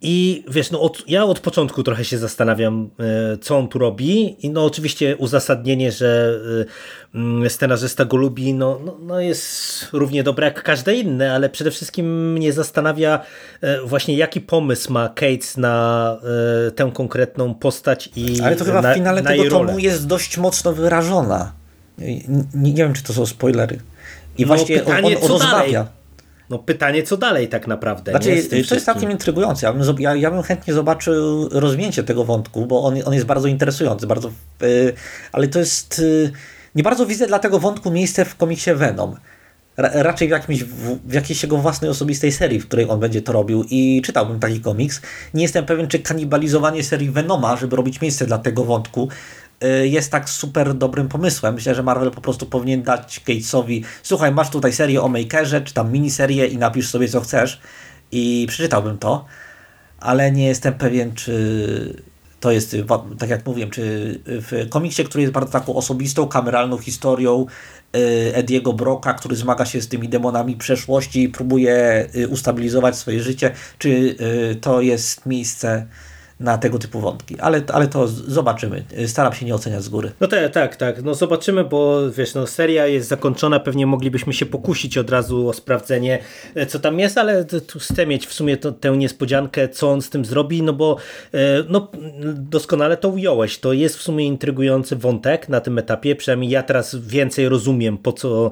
I 0.05 0.45
wiesz, 0.49 0.71
no 0.71 0.81
od, 0.81 1.05
ja 1.09 1.25
od 1.25 1.41
początku 1.41 1.83
trochę 1.83 2.05
się 2.05 2.19
zastanawiam, 2.19 2.91
e, 3.01 3.39
co 3.39 3.59
on 3.59 3.69
tu 3.69 3.79
robi. 3.79 4.37
I 4.47 4.51
no 4.51 4.65
oczywiście 4.65 5.17
uzasadnienie, 5.17 5.93
że 5.93 6.39
e, 7.15 7.19
mm, 7.19 7.51
scenarzysta 7.51 8.05
go 8.05 8.17
lubi, 8.17 8.55
no, 8.55 8.81
no, 8.85 8.99
no 9.03 9.21
jest 9.21 9.87
równie 9.93 10.23
dobre 10.23 10.47
jak 10.47 10.63
każde 10.63 10.95
inne, 10.95 11.35
ale 11.35 11.49
przede 11.49 11.71
wszystkim 11.71 12.33
mnie 12.33 12.53
zastanawia 12.53 13.21
e, 13.61 13.81
właśnie 13.83 14.17
jaki 14.17 14.41
pomysł 14.41 14.93
ma 14.93 15.09
Cates 15.09 15.57
na 15.57 16.19
tę 16.77 16.91
konkretną 16.95 17.55
postać 17.55 18.11
i 18.17 18.41
Ale 18.41 18.57
to 18.57 18.65
chyba 18.65 18.83
na, 18.83 18.93
w 18.93 18.95
finale 18.95 19.23
tego 19.23 19.51
tomu 19.51 19.79
jest 19.79 20.07
dość 20.07 20.39
mocno 20.39 20.73
wyrażona. 20.73 21.53
Nie, 21.99 22.21
nie, 22.55 22.73
wiem, 22.73 22.93
czy 22.93 23.03
to 23.03 23.13
są 23.13 23.27
spoilery. 23.27 23.79
I 24.39 24.43
no, 24.43 24.49
właśnie 24.49 24.79
pytanie, 24.79 25.19
on, 25.19 25.25
on 25.25 25.29
rozmawia. 25.29 25.73
Dalej? 25.73 26.02
No 26.53 26.59
pytanie, 26.59 27.03
co 27.03 27.17
dalej 27.17 27.49
tak 27.49 27.67
naprawdę. 27.67 28.13
Znaczy, 28.13 28.37
nie, 28.53 28.65
to 28.65 28.75
jest 28.75 28.87
całkiem 28.87 29.11
intrygujące. 29.11 29.67
Ja 29.67 29.73
bym, 29.73 29.99
ja, 29.99 30.15
ja 30.15 30.31
bym 30.31 30.43
chętnie 30.43 30.75
zobaczył 30.75 31.49
rozwinięcie 31.49 32.05
tego 32.05 32.25
wątku, 32.25 32.67
bo 32.67 32.85
on, 32.85 32.95
on 33.05 33.15
jest 33.15 33.27
bardzo 33.27 33.49
interesujący, 33.49 34.07
bardzo, 34.07 34.31
yy, 34.61 34.93
ale 35.33 35.49
to 35.49 35.59
jest... 35.59 35.99
Yy, 35.99 36.33
nie 36.75 36.83
bardzo 36.83 37.07
widzę 37.07 37.27
dla 37.27 37.39
tego 37.39 37.59
wątku 37.59 37.91
miejsce 37.91 38.25
w 38.25 38.37
komiksie 38.37 38.75
Venom. 38.75 39.17
raczej 39.77 40.29
w, 40.29 40.31
jakimś, 40.31 40.65
w 41.05 41.13
jakiejś 41.13 41.43
jego 41.43 41.59
własnej 41.59 41.91
osobistej 41.91 42.33
serii, 42.33 42.61
w 42.61 42.67
której 42.67 42.91
on 42.91 43.01
będzie 43.01 43.23
to 43.23 43.33
robił 43.33 43.65
i 43.71 44.03
czytałbym 44.05 44.41
taki 44.41 44.61
komiks. 44.61 45.01
Nie 45.35 45.43
jestem 45.43 45.67
pewien, 45.67 45.89
czy 45.89 45.99
kanibalizowanie 45.99 46.85
serii 46.85 47.11
Venoma, 47.11 47.57
żeby 47.57 47.77
robić 47.77 48.01
miejsce 48.01 48.27
dla 48.27 48.39
tego 48.39 48.65
wątku, 48.65 49.09
jest 49.85 50.11
tak 50.11 50.31
super 50.31 50.75
dobrym 50.75 51.09
pomysłem. 51.09 51.55
Myślę, 51.55 51.75
że 51.75 51.83
Marvel 51.83 52.11
po 52.11 52.21
prostu 52.21 52.47
powinien 52.47 52.83
dać 52.83 53.21
Gatesowi 53.27 53.85
słuchaj, 54.03 54.33
masz 54.33 54.51
tutaj 54.51 54.73
serię 54.73 55.03
o 55.03 55.09
Makerze, 55.09 55.61
czy 55.61 55.75
tam 55.75 55.93
miniserię 55.93 56.47
i 56.47 56.59
napisz 56.59 56.89
sobie 56.89 57.09
co 57.09 57.21
chcesz 57.21 57.61
i 58.13 58.47
przeczytałbym 58.49 58.99
to, 58.99 59.25
ale 60.01 60.33
nie 60.33 60.47
jestem 60.47 60.75
pewien, 60.75 61.15
czy 61.15 62.03
to 62.41 62.51
jest, 62.51 62.77
tak 63.19 63.31
jak 63.31 63.47
mówiłem, 63.47 63.71
czy 63.71 63.83
w 64.27 64.69
komiksie, 64.69 65.05
który 65.05 65.23
jest 65.23 65.33
bardzo 65.33 65.53
taką 65.53 65.75
osobistą, 65.75 66.29
kameralną 66.29 66.79
historią 66.79 67.47
y, 67.97 68.33
Ediego 68.35 68.73
Broka, 68.73 69.15
który 69.15 69.37
zmaga 69.37 69.67
się 69.67 69.81
z 69.81 69.89
tymi 69.89 70.09
demonami 70.09 70.57
przeszłości 70.57 71.23
i 71.23 71.29
próbuje 71.29 72.07
y, 72.17 72.29
ustabilizować 72.29 72.97
swoje 72.97 73.23
życie, 73.23 73.53
czy 73.79 74.17
to 74.61 74.81
jest 74.81 75.27
miejsce 75.27 75.87
na 76.43 76.59
tego 76.59 76.79
typu 76.79 77.01
wątki, 77.01 77.41
ale, 77.41 77.63
ale 77.73 77.89
to 77.89 78.09
zobaczymy. 78.09 78.85
Staram 79.07 79.33
się 79.33 79.47
nie 79.47 79.55
oceniać 79.55 79.83
z 79.83 79.89
góry. 79.89 80.13
No 80.21 80.27
tak, 80.27 80.53
tak, 80.53 80.77
tak. 80.77 81.03
No 81.03 81.15
zobaczymy, 81.15 81.65
bo 81.65 82.11
wiesz, 82.11 82.35
no 82.35 82.47
seria 82.47 82.87
jest 82.87 83.09
zakończona, 83.09 83.61
pewnie 83.61 83.87
moglibyśmy 83.87 84.33
się 84.33 84.47
pokusić 84.47 84.99
od 84.99 85.11
razu 85.11 85.49
o 85.49 85.53
sprawdzenie, 85.53 86.19
e, 86.55 86.67
co 86.67 86.79
tam 86.79 86.99
jest, 86.99 87.19
ale 87.19 87.45
tu 87.45 87.79
chcę 87.79 88.07
mieć 88.07 88.27
w 88.27 88.33
sumie 88.33 88.57
to, 88.57 88.73
tę 88.73 88.97
niespodziankę, 88.97 89.69
co 89.69 89.91
on 89.91 90.03
z 90.03 90.11
tym 90.11 90.25
zrobi, 90.25 90.63
no 90.63 90.73
bo 90.73 90.97
e, 91.35 91.39
no, 91.69 91.89
doskonale 92.35 92.97
to 92.97 93.09
ująłeś. 93.09 93.59
To 93.59 93.73
jest 93.73 93.97
w 93.97 94.03
sumie 94.03 94.27
intrygujący 94.27 94.97
wątek 94.97 95.49
na 95.49 95.61
tym 95.61 95.79
etapie, 95.79 96.17
przynajmniej 96.17 96.51
ja 96.51 96.63
teraz 96.63 96.95
więcej 96.95 97.49
rozumiem, 97.49 97.99
po 97.99 98.13
co 98.13 98.51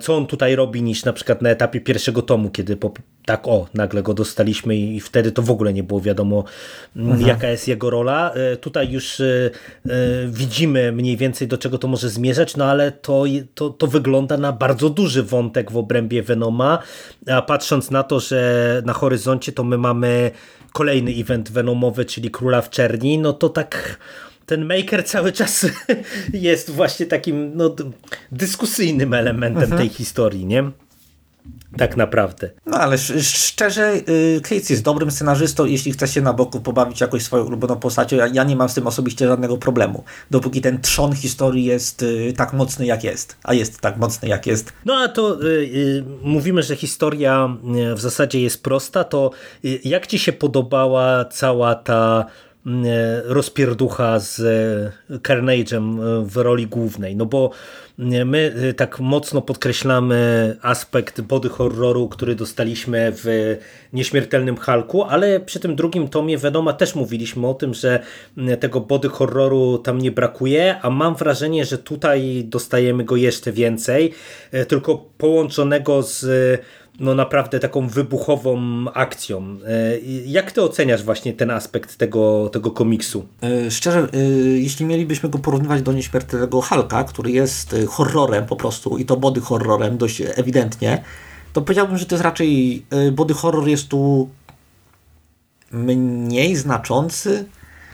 co 0.00 0.16
on 0.16 0.26
tutaj 0.26 0.56
robi 0.56 0.82
niż 0.82 1.04
na 1.04 1.12
przykład 1.12 1.42
na 1.42 1.50
etapie 1.50 1.80
pierwszego 1.80 2.22
tomu, 2.22 2.50
kiedy 2.50 2.76
po, 2.76 2.92
tak 3.24 3.48
o, 3.48 3.66
nagle 3.74 4.02
go 4.02 4.14
dostaliśmy 4.14 4.76
i 4.76 5.00
wtedy 5.00 5.32
to 5.32 5.42
w 5.42 5.50
ogóle 5.50 5.72
nie 5.72 5.82
było 5.82 6.00
wiadomo 6.00 6.44
mm, 6.96 7.10
mhm. 7.10 7.28
jaka 7.28 7.48
jest 7.48 7.68
jego 7.68 7.90
rola. 7.90 8.32
E, 8.32 8.56
tutaj 8.56 8.90
już 8.90 9.20
e, 9.20 9.50
widzimy 10.28 10.92
mniej 10.92 11.16
więcej 11.16 11.48
do 11.48 11.58
czego 11.58 11.78
to 11.78 11.88
może 11.88 12.08
zmierzać, 12.08 12.56
no 12.56 12.64
ale 12.64 12.92
to, 12.92 13.24
to, 13.54 13.70
to 13.70 13.86
wygląda 13.86 14.36
na 14.36 14.52
bardzo 14.52 14.90
duży 14.90 15.22
wątek 15.22 15.70
w 15.70 15.76
obrębie 15.76 16.22
Venoma, 16.22 16.78
a 17.26 17.42
patrząc 17.42 17.90
na 17.90 18.02
to, 18.02 18.20
że 18.20 18.82
na 18.86 18.92
horyzoncie 18.92 19.52
to 19.52 19.64
my 19.64 19.78
mamy 19.78 20.30
kolejny 20.72 21.10
event 21.10 21.50
Venomowy, 21.50 22.04
czyli 22.04 22.30
Króla 22.30 22.60
w 22.60 22.70
Czerni, 22.70 23.18
no 23.18 23.32
to 23.32 23.48
tak 23.48 23.98
ten 24.48 24.64
maker 24.64 25.04
cały 25.04 25.32
czas 25.32 25.66
jest 26.32 26.70
właśnie 26.70 27.06
takim 27.06 27.56
no, 27.56 27.76
dyskusyjnym 28.32 29.14
elementem 29.14 29.62
mhm. 29.62 29.80
tej 29.80 29.88
historii, 29.88 30.46
nie? 30.46 30.64
Tak 31.76 31.96
naprawdę. 31.96 32.50
No 32.66 32.78
ale 32.78 32.98
szczerze, 33.22 33.94
y, 34.08 34.40
Cates 34.42 34.70
jest 34.70 34.82
dobrym 34.82 35.10
scenarzystą. 35.10 35.64
Jeśli 35.64 35.92
chce 35.92 36.08
się 36.08 36.20
na 36.20 36.32
boku 36.32 36.60
pobawić 36.60 37.00
jakąś 37.00 37.22
swoją 37.22 37.44
ulubioną 37.44 37.76
postacią, 37.76 38.16
ja, 38.16 38.26
ja, 38.26 38.44
nie 38.44 38.56
mam 38.56 38.68
z 38.68 38.74
tym 38.74 38.86
osobiście 38.86 39.26
żadnego 39.26 39.56
problemu. 39.56 40.04
Dopóki 40.30 40.60
ten 40.60 40.80
trzon 40.80 41.14
historii 41.14 41.64
jest 41.64 42.02
y, 42.02 42.32
tak 42.36 42.52
mocny 42.52 42.86
jak 42.86 43.04
jest. 43.04 43.36
A 43.42 43.54
jest 43.54 43.80
tak 43.80 43.96
mocny 43.96 44.28
jak 44.28 44.46
jest. 44.46 44.72
No 44.84 44.94
a 44.94 45.08
to 45.08 45.42
y, 45.42 46.04
mówimy, 46.22 46.62
że 46.62 46.76
historia 46.76 47.56
w 47.94 48.00
zasadzie 48.00 48.40
jest 48.40 48.62
prosta. 48.62 49.04
To 49.04 49.30
jak 49.84 50.06
ci 50.06 50.18
się 50.18 50.32
podobała 50.32 51.24
cała 51.24 51.74
ta 51.74 52.26
rozpierducha 53.24 54.20
z 54.20 54.40
e, 55.10 55.18
Carnage'em 55.18 56.00
e, 56.00 56.24
w 56.26 56.36
roli 56.36 56.66
głównej, 56.66 57.16
no 57.16 57.26
bo 57.26 57.50
my 58.24 58.52
tak 58.76 59.00
mocno 59.00 59.42
podkreślamy 59.42 60.56
aspekt 60.62 61.20
body 61.20 61.48
horroru, 61.48 62.08
który 62.08 62.34
dostaliśmy 62.34 63.12
w 63.12 63.56
Nieśmiertelnym 63.92 64.56
Halku, 64.56 65.02
ale 65.02 65.40
przy 65.40 65.60
tym 65.60 65.76
drugim 65.76 66.08
tomie 66.08 66.38
Venoma 66.38 66.72
też 66.72 66.94
mówiliśmy 66.94 67.46
o 67.46 67.54
tym, 67.54 67.74
że 67.74 68.02
tego 68.60 68.80
body 68.80 69.08
horroru 69.08 69.78
tam 69.78 69.98
nie 69.98 70.12
brakuje, 70.12 70.76
a 70.82 70.90
mam 70.90 71.14
wrażenie, 71.14 71.64
że 71.64 71.78
tutaj 71.78 72.44
dostajemy 72.44 73.04
go 73.04 73.16
jeszcze 73.16 73.52
więcej, 73.52 74.14
tylko 74.68 75.04
połączonego 75.18 76.02
z 76.02 76.26
no 77.00 77.14
naprawdę 77.14 77.60
taką 77.60 77.88
wybuchową 77.88 78.58
akcją. 78.94 79.58
E, 79.66 79.98
jak 80.26 80.52
ty 80.52 80.62
oceniasz 80.62 81.02
właśnie 81.02 81.32
ten 81.32 81.50
aspekt 81.50 81.96
tego, 81.96 82.48
tego 82.52 82.70
komiksu? 82.70 83.26
E, 83.42 83.70
szczerze, 83.70 84.08
e, 84.12 84.18
jeśli 84.58 84.86
mielibyśmy 84.86 85.28
go 85.28 85.38
porównywać 85.38 85.82
do 85.82 85.92
Nieśmiertelnego 85.92 86.60
Halka, 86.60 87.04
który 87.04 87.30
jest 87.30 87.76
horrorem 87.88 88.46
po 88.46 88.56
prostu 88.56 88.98
i 88.98 89.04
to 89.04 89.16
body 89.16 89.40
horrorem 89.40 89.98
dość 89.98 90.22
ewidentnie, 90.34 91.04
to 91.52 91.62
powiedziałbym, 91.62 91.98
że 91.98 92.06
to 92.06 92.14
jest 92.14 92.24
raczej 92.24 92.86
body 93.12 93.34
horror 93.34 93.68
jest 93.68 93.88
tu 93.88 94.28
mniej 95.72 96.56
znaczący, 96.56 97.44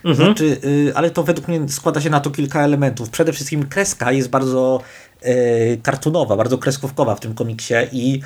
Mhm. 0.05 0.27
Znaczy, 0.27 0.61
ale 0.95 1.11
to 1.11 1.23
według 1.23 1.49
mnie 1.49 1.69
składa 1.69 2.01
się 2.01 2.11
na 2.11 2.21
to 2.21 2.31
kilka 2.31 2.63
elementów. 2.63 3.11
Przede 3.11 3.33
wszystkim 3.33 3.67
kreska 3.69 4.13
jest 4.13 4.31
bardzo 4.31 4.81
e, 5.23 5.77
kartunowa, 5.77 6.37
bardzo 6.37 6.59
kreskówkowa 6.59 7.15
w 7.15 7.21
tym 7.21 7.35
komiksie 7.35 7.75
i 7.93 8.21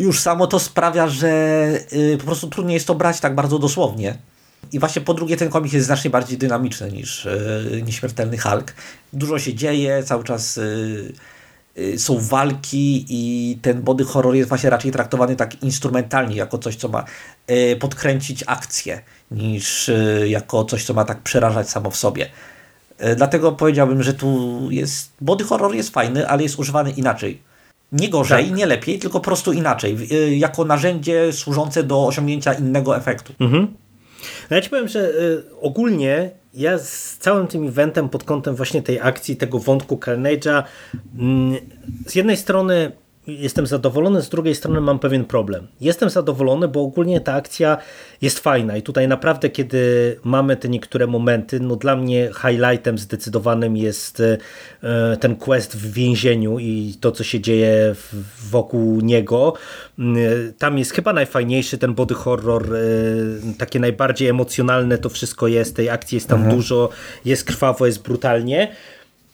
już 0.00 0.20
samo 0.20 0.46
to 0.46 0.58
sprawia, 0.58 1.08
że 1.08 1.30
y, 1.92 2.16
po 2.18 2.24
prostu 2.24 2.48
trudniej 2.48 2.74
jest 2.74 2.86
to 2.86 2.94
brać 2.94 3.20
tak 3.20 3.34
bardzo 3.34 3.58
dosłownie. 3.58 4.18
I 4.72 4.78
właśnie 4.78 5.02
po 5.02 5.14
drugie 5.14 5.36
ten 5.36 5.50
komiks 5.50 5.74
jest 5.74 5.86
znacznie 5.86 6.10
bardziej 6.10 6.38
dynamiczny 6.38 6.92
niż 6.92 7.26
y, 7.26 7.82
Nieśmiertelny 7.86 8.38
Hulk. 8.38 8.74
Dużo 9.12 9.38
się 9.38 9.54
dzieje, 9.54 10.02
cały 10.02 10.24
czas 10.24 10.58
y, 10.58 11.12
są 11.96 12.18
walki 12.20 13.06
i 13.08 13.58
ten 13.62 13.82
body 13.82 14.04
horror 14.04 14.34
jest 14.34 14.48
właśnie 14.48 14.70
raczej 14.70 14.92
traktowany 14.92 15.36
tak 15.36 15.62
instrumentalnie, 15.62 16.36
jako 16.36 16.58
coś, 16.58 16.76
co 16.76 16.88
ma 16.88 17.04
podkręcić 17.80 18.44
akcję, 18.46 19.02
niż 19.30 19.90
jako 20.26 20.64
coś, 20.64 20.84
co 20.84 20.94
ma 20.94 21.04
tak 21.04 21.22
przerażać 21.22 21.70
samo 21.70 21.90
w 21.90 21.96
sobie. 21.96 22.30
Dlatego 23.16 23.52
powiedziałbym, 23.52 24.02
że 24.02 24.14
tu 24.14 24.58
jest. 24.70 25.12
Body 25.20 25.44
horror 25.44 25.74
jest 25.74 25.90
fajny, 25.90 26.28
ale 26.28 26.42
jest 26.42 26.58
używany 26.58 26.90
inaczej 26.90 27.42
nie 27.92 28.08
gorzej, 28.08 28.44
tak. 28.46 28.56
nie 28.56 28.66
lepiej, 28.66 28.98
tylko 28.98 29.20
po 29.20 29.24
prostu 29.24 29.52
inaczej, 29.52 29.96
y, 30.12 30.36
jako 30.36 30.64
narzędzie 30.64 31.32
służące 31.32 31.82
do 31.82 32.06
osiągnięcia 32.06 32.52
innego 32.52 32.96
efektu. 32.96 33.32
Mhm. 33.40 33.74
No 34.50 34.56
ja 34.56 34.62
ci 34.62 34.70
powiem, 34.70 34.88
że 34.88 35.10
y, 35.10 35.42
ogólnie 35.60 36.30
ja 36.54 36.78
z 36.78 37.18
całym 37.18 37.46
tym 37.46 37.68
eventem 37.68 38.08
pod 38.08 38.24
kątem 38.24 38.54
właśnie 38.54 38.82
tej 38.82 39.00
akcji, 39.00 39.36
tego 39.36 39.58
wątku 39.58 39.96
Carnage'a, 39.96 40.62
mm, 41.18 41.56
z 42.06 42.14
jednej 42.14 42.36
strony 42.36 42.92
jestem 43.26 43.66
zadowolony, 43.66 44.22
z 44.22 44.28
drugiej 44.28 44.54
strony 44.54 44.80
mam 44.80 44.98
pewien 44.98 45.24
problem. 45.24 45.66
Jestem 45.80 46.10
zadowolony, 46.10 46.68
bo 46.68 46.82
ogólnie 46.82 47.20
ta 47.20 47.34
akcja 47.34 47.78
jest 48.22 48.38
fajna 48.38 48.76
i 48.76 48.82
tutaj 48.82 49.08
naprawdę, 49.08 49.50
kiedy 49.50 50.16
mamy 50.24 50.56
te 50.56 50.68
niektóre 50.68 51.06
momenty, 51.06 51.60
no 51.60 51.76
dla 51.76 51.96
mnie 51.96 52.30
highlightem 52.42 52.98
zdecydowanym 52.98 53.76
jest 53.76 54.22
e, 54.82 55.16
ten 55.16 55.36
quest 55.36 55.76
w 55.76 55.92
więzieniu 55.92 56.58
i 56.58 56.94
to, 57.00 57.12
co 57.12 57.24
się 57.24 57.40
dzieje 57.40 57.94
wokół 58.50 59.00
niego. 59.00 59.54
E, 59.98 60.02
tam 60.58 60.78
jest 60.78 60.92
chyba 60.92 61.12
najfajniejszy 61.12 61.78
ten 61.78 61.94
body 61.94 62.14
horror, 62.14 62.74
e, 62.74 62.78
takie 63.58 63.80
najbardziej 63.80 64.28
emocjonalne 64.28 64.98
to 64.98 65.08
wszystko 65.08 65.48
jest, 65.48 65.76
tej 65.76 65.90
akcji 65.90 66.16
jest 66.16 66.28
tam 66.28 66.38
mhm. 66.38 66.56
dużo, 66.56 66.88
jest 67.24 67.44
krwawo, 67.44 67.86
jest 67.86 68.02
brutalnie. 68.02 68.72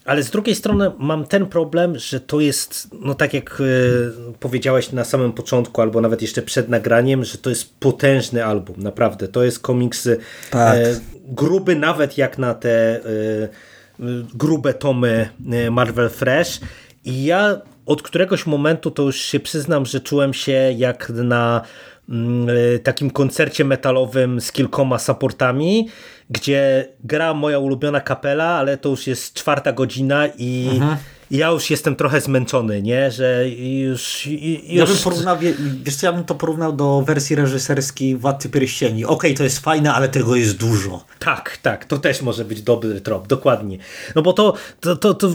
Ale 0.06 0.22
z 0.22 0.30
drugiej 0.30 0.54
strony 0.54 0.92
mam 0.98 1.24
ten 1.24 1.46
problem, 1.46 1.98
że 1.98 2.20
to 2.20 2.40
jest, 2.40 2.88
no 3.00 3.14
tak 3.14 3.34
jak 3.34 3.60
e, 3.60 3.64
powiedziałeś 4.40 4.92
na 4.92 5.04
samym 5.04 5.32
początku, 5.32 5.82
albo 5.82 6.00
nawet 6.00 6.22
jeszcze 6.22 6.42
przed 6.42 6.68
nagraniem, 6.68 7.24
że 7.24 7.38
to 7.38 7.50
jest 7.50 7.78
potężny 7.80 8.44
album, 8.44 8.76
naprawdę. 8.78 9.28
To 9.28 9.44
jest 9.44 9.60
komiks 9.60 10.08
tak. 10.50 10.76
e, 10.76 11.00
gruby 11.28 11.76
nawet 11.76 12.18
jak 12.18 12.38
na 12.38 12.54
te 12.54 12.96
e, 12.96 13.02
grube 14.34 14.74
tomy 14.74 15.28
Marvel 15.70 16.10
Fresh. 16.10 16.60
I 17.04 17.24
ja 17.24 17.60
od 17.86 18.02
któregoś 18.02 18.46
momentu 18.46 18.90
to 18.90 19.02
już 19.02 19.16
się 19.16 19.40
przyznam, 19.40 19.86
że 19.86 20.00
czułem 20.00 20.34
się 20.34 20.74
jak 20.76 21.10
na 21.10 21.62
takim 22.82 23.10
koncercie 23.10 23.64
metalowym 23.64 24.40
z 24.40 24.52
kilkoma 24.52 24.98
supportami, 24.98 25.88
gdzie 26.30 26.88
gra 27.04 27.34
moja 27.34 27.58
ulubiona 27.58 28.00
kapela, 28.00 28.44
ale 28.44 28.76
to 28.76 28.88
już 28.88 29.06
jest 29.06 29.34
czwarta 29.34 29.72
godzina 29.72 30.26
i 30.38 30.68
mhm. 30.72 30.96
ja 31.30 31.48
już 31.48 31.70
jestem 31.70 31.96
trochę 31.96 32.20
zmęczony, 32.20 32.82
nie? 32.82 33.10
Że 33.10 33.48
już... 33.48 34.26
już... 34.26 34.60
Ja 34.68 34.86
bym 34.86 34.96
porównał, 35.04 35.36
wiesz 35.82 35.96
co, 35.96 36.06
ja 36.06 36.12
bym 36.12 36.24
to 36.24 36.34
porównał 36.34 36.72
do 36.72 37.02
wersji 37.02 37.36
reżyserskiej 37.36 38.16
Władcy 38.16 38.48
Pierścieni. 38.48 39.04
Okej, 39.04 39.16
okay, 39.16 39.34
to 39.34 39.44
jest 39.44 39.58
fajne, 39.58 39.94
ale 39.94 40.08
tego 40.08 40.36
jest 40.36 40.56
dużo. 40.56 41.04
Tak, 41.18 41.58
tak, 41.62 41.84
to 41.84 41.98
też 41.98 42.22
może 42.22 42.44
być 42.44 42.62
dobry 42.62 43.00
trop, 43.00 43.26
dokładnie. 43.26 43.78
No 44.14 44.22
bo 44.22 44.32
to, 44.32 44.54
to, 44.80 44.96
to, 44.96 45.14
to 45.14 45.30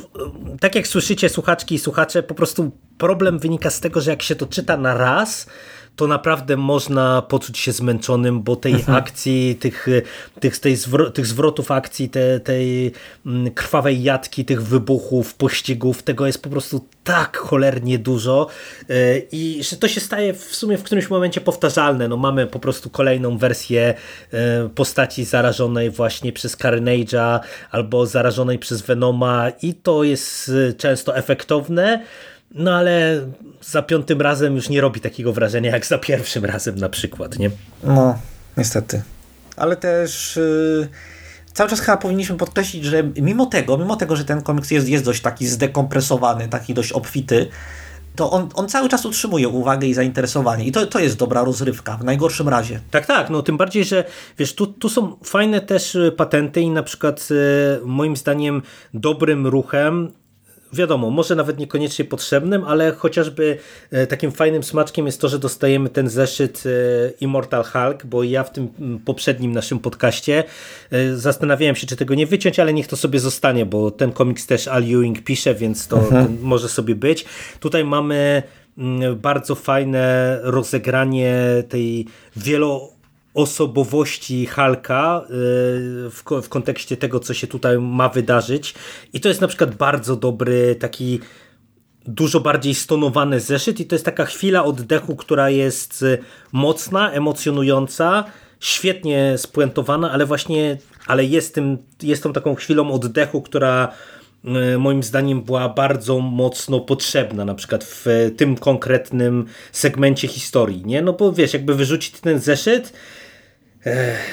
tak 0.60 0.76
jak 0.76 0.88
słyszycie 0.88 1.30
słuchaczki 1.30 1.76
i 1.76 1.80
słuchacze, 1.80 2.24
po 2.24 2.36
prostu 2.36 2.72
problem 2.98 3.40
wynika 3.40 3.70
z 3.70 3.80
tego, 3.80 4.02
że 4.02 4.12
jak 4.12 4.22
się 4.22 4.36
to 4.36 4.48
czyta 4.48 4.78
na 4.78 4.94
raz, 4.94 5.48
to 6.02 6.08
naprawdę 6.08 6.58
można 6.58 7.22
poczuć 7.22 7.58
się 7.58 7.72
zmęczonym, 7.72 8.42
bo 8.42 8.56
tej 8.56 8.74
mhm. 8.74 8.98
akcji, 8.98 9.56
tych, 9.56 9.88
tych, 10.40 10.60
tej 10.60 10.76
zwro 10.76 11.12
tych 11.12 11.28
zwrotów 11.28 11.72
akcji, 11.72 12.10
te, 12.10 12.40
tej 12.40 12.92
mm, 13.26 13.52
krwawej 13.52 14.04
jatki, 14.04 14.46
tych 14.46 14.64
wybuchów, 14.64 15.34
pościgów, 15.34 16.04
tego 16.04 16.28
jest 16.28 16.44
po 16.44 16.50
prostu 16.50 16.86
tak 17.04 17.38
cholernie 17.38 18.00
dużo 18.00 18.48
e, 18.90 19.18
i 19.32 19.64
że 19.64 19.78
to 19.78 19.88
się 19.88 20.00
staje 20.00 20.34
w 20.34 20.56
sumie 20.56 20.78
w 20.78 20.84
którymś 20.84 21.10
momencie 21.10 21.42
powtarzalne. 21.42 22.08
No 22.08 22.18
mamy 22.18 22.48
po 22.48 22.60
prostu 22.60 22.90
kolejną 22.90 23.38
wersję 23.38 23.94
e, 24.34 24.70
postaci 24.70 25.26
zarażonej 25.26 25.90
właśnie 25.90 26.34
przez 26.34 26.58
Carnage'a 26.58 27.40
albo 27.72 28.06
zarażonej 28.06 28.60
przez 28.60 28.82
Venoma 28.82 29.50
i 29.62 29.74
to 29.74 30.04
jest 30.04 30.52
e, 30.70 30.74
często 30.74 31.18
efektowne, 31.18 32.04
no 32.54 32.72
ale 32.72 33.22
za 33.62 33.82
piątym 33.82 34.22
razem 34.22 34.56
już 34.56 34.70
nie 34.70 34.82
robi 34.82 35.00
takiego 35.00 35.34
wrażenia 35.34 35.72
jak 35.72 35.86
za 35.86 35.98
pierwszym 35.98 36.46
razem 36.46 36.76
na 36.76 36.90
przykład, 36.90 37.40
nie? 37.40 37.52
No, 37.84 38.20
niestety. 38.58 39.02
Ale 39.58 39.76
też 39.76 40.36
yy, 40.36 40.88
cały 41.54 41.70
czas 41.70 41.80
chyba 41.80 41.98
powinniśmy 41.98 42.38
podkreślić, 42.38 42.86
że 42.86 43.04
mimo 43.04 43.46
tego, 43.46 43.78
mimo 43.78 43.96
tego, 43.96 44.16
że 44.16 44.26
ten 44.26 44.42
komiks 44.42 44.72
jest, 44.72 44.88
jest 44.88 45.06
dość 45.06 45.22
taki 45.22 45.48
zdekompresowany, 45.48 46.48
taki 46.48 46.74
dość 46.74 46.92
obfity, 46.92 47.48
to 48.16 48.32
on, 48.32 48.50
on 48.54 48.70
cały 48.70 48.90
czas 48.90 49.06
utrzymuje 49.06 49.50
uwagę 49.50 49.88
i 49.88 49.94
zainteresowanie. 49.94 50.66
I 50.66 50.72
to, 50.72 50.88
to 50.88 51.00
jest 51.00 51.18
dobra 51.18 51.44
rozrywka, 51.44 51.98
w 51.98 52.04
najgorszym 52.04 52.50
razie. 52.50 52.80
Tak, 52.92 53.06
tak, 53.06 53.30
no 53.30 53.42
tym 53.44 53.58
bardziej, 53.58 53.86
że 53.86 54.04
wiesz, 54.38 54.56
tu, 54.56 54.68
tu 54.68 54.90
są 54.90 55.18
fajne 55.24 55.62
też 55.62 55.98
patenty 56.18 56.62
i 56.62 56.70
na 56.70 56.84
przykład 56.84 57.28
e, 57.32 57.86
moim 57.86 58.18
zdaniem 58.18 58.62
dobrym 58.94 59.48
ruchem 59.48 60.12
wiadomo, 60.74 61.10
może 61.10 61.36
nawet 61.36 61.60
niekoniecznie 61.60 62.06
potrzebnym, 62.06 62.64
ale 62.64 62.92
chociażby 62.92 63.58
e, 63.92 64.08
takim 64.08 64.32
fajnym 64.32 64.64
smaczkiem 64.64 65.06
jest 65.06 65.22
to, 65.22 65.30
że 65.30 65.40
dostajemy 65.40 65.90
ten 65.90 66.10
zeszyt 66.10 66.64
e, 66.66 66.70
Immortal 67.12 67.64
Hulk, 67.64 68.06
bo 68.06 68.24
ja 68.24 68.44
w 68.44 68.52
tym 68.52 68.70
poprzednim 69.06 69.52
naszym 69.52 69.80
podcaście 69.80 70.44
e, 70.92 71.16
zastanawiałem 71.16 71.76
się, 71.76 71.88
czy 71.88 71.96
tego 71.96 72.16
nie 72.16 72.28
wyciąć, 72.28 72.60
ale 72.60 72.74
niech 72.74 72.88
to 72.88 72.98
sobie 72.98 73.20
zostanie, 73.20 73.66
bo 73.66 73.92
ten 73.92 74.12
komiks 74.12 74.48
też 74.48 74.68
Al 74.68 74.84
Ewing 74.84 75.24
pisze, 75.24 75.56
więc 75.56 75.88
to, 75.88 75.98
to 75.98 76.26
może 76.42 76.70
sobie 76.70 76.96
być. 76.96 77.26
Tutaj 77.60 77.86
mamy 77.86 78.44
bardzo 79.16 79.56
fajne 79.56 80.40
rozegranie 80.44 81.36
tej 81.70 82.06
wielo 82.36 83.01
osobowości 83.34 84.46
Halka 84.46 85.22
y, 85.26 85.30
w, 86.10 86.24
w 86.44 86.50
kontekście 86.50 86.98
tego, 86.98 87.20
co 87.20 87.34
się 87.34 87.48
tutaj 87.48 87.78
ma 87.80 88.10
wydarzyć. 88.10 88.74
I 89.14 89.20
to 89.20 89.28
jest 89.28 89.42
na 89.42 89.48
przykład 89.48 89.76
bardzo 89.76 90.16
dobry 90.16 90.76
taki 90.76 91.20
dużo 92.06 92.40
bardziej 92.40 92.76
stonowany 92.76 93.40
zeszyt 93.40 93.80
i 93.80 93.86
to 93.86 93.96
jest 93.96 94.06
taka 94.06 94.26
chwila 94.26 94.64
oddechu, 94.64 95.16
która 95.16 95.50
jest 95.50 96.02
y, 96.02 96.18
mocna, 96.52 97.12
emocjonująca, 97.12 98.24
świetnie 98.60 99.38
spuentowana, 99.38 100.12
ale 100.12 100.26
właśnie 100.26 100.78
ale 101.08 101.26
jest, 101.26 101.56
tym, 101.56 101.78
jest 102.04 102.24
tą 102.24 102.34
taką 102.34 102.56
chwilą 102.56 102.92
oddechu, 102.92 103.42
która 103.42 103.94
y, 104.74 104.78
moim 104.78 105.04
zdaniem 105.04 105.42
była 105.42 105.70
bardzo 105.70 106.20
mocno 106.20 106.80
potrzebna, 106.80 107.46
na 107.46 107.56
przykład 107.56 107.84
w 107.84 108.06
tym 108.38 108.58
konkretnym 108.58 109.46
segmencie 109.72 110.28
historii, 110.28 110.86
nie? 110.86 111.02
No 111.02 111.14
bo 111.14 111.34
wiesz, 111.34 111.54
jakby 111.54 111.76
wyrzucić 111.76 112.12
ten 112.12 112.40
zeszyt, 112.40 112.94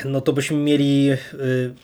no 0.05 0.21
to 0.21 0.33
byśmy 0.33 0.57
mieli 0.57 1.11
y, 1.11 1.75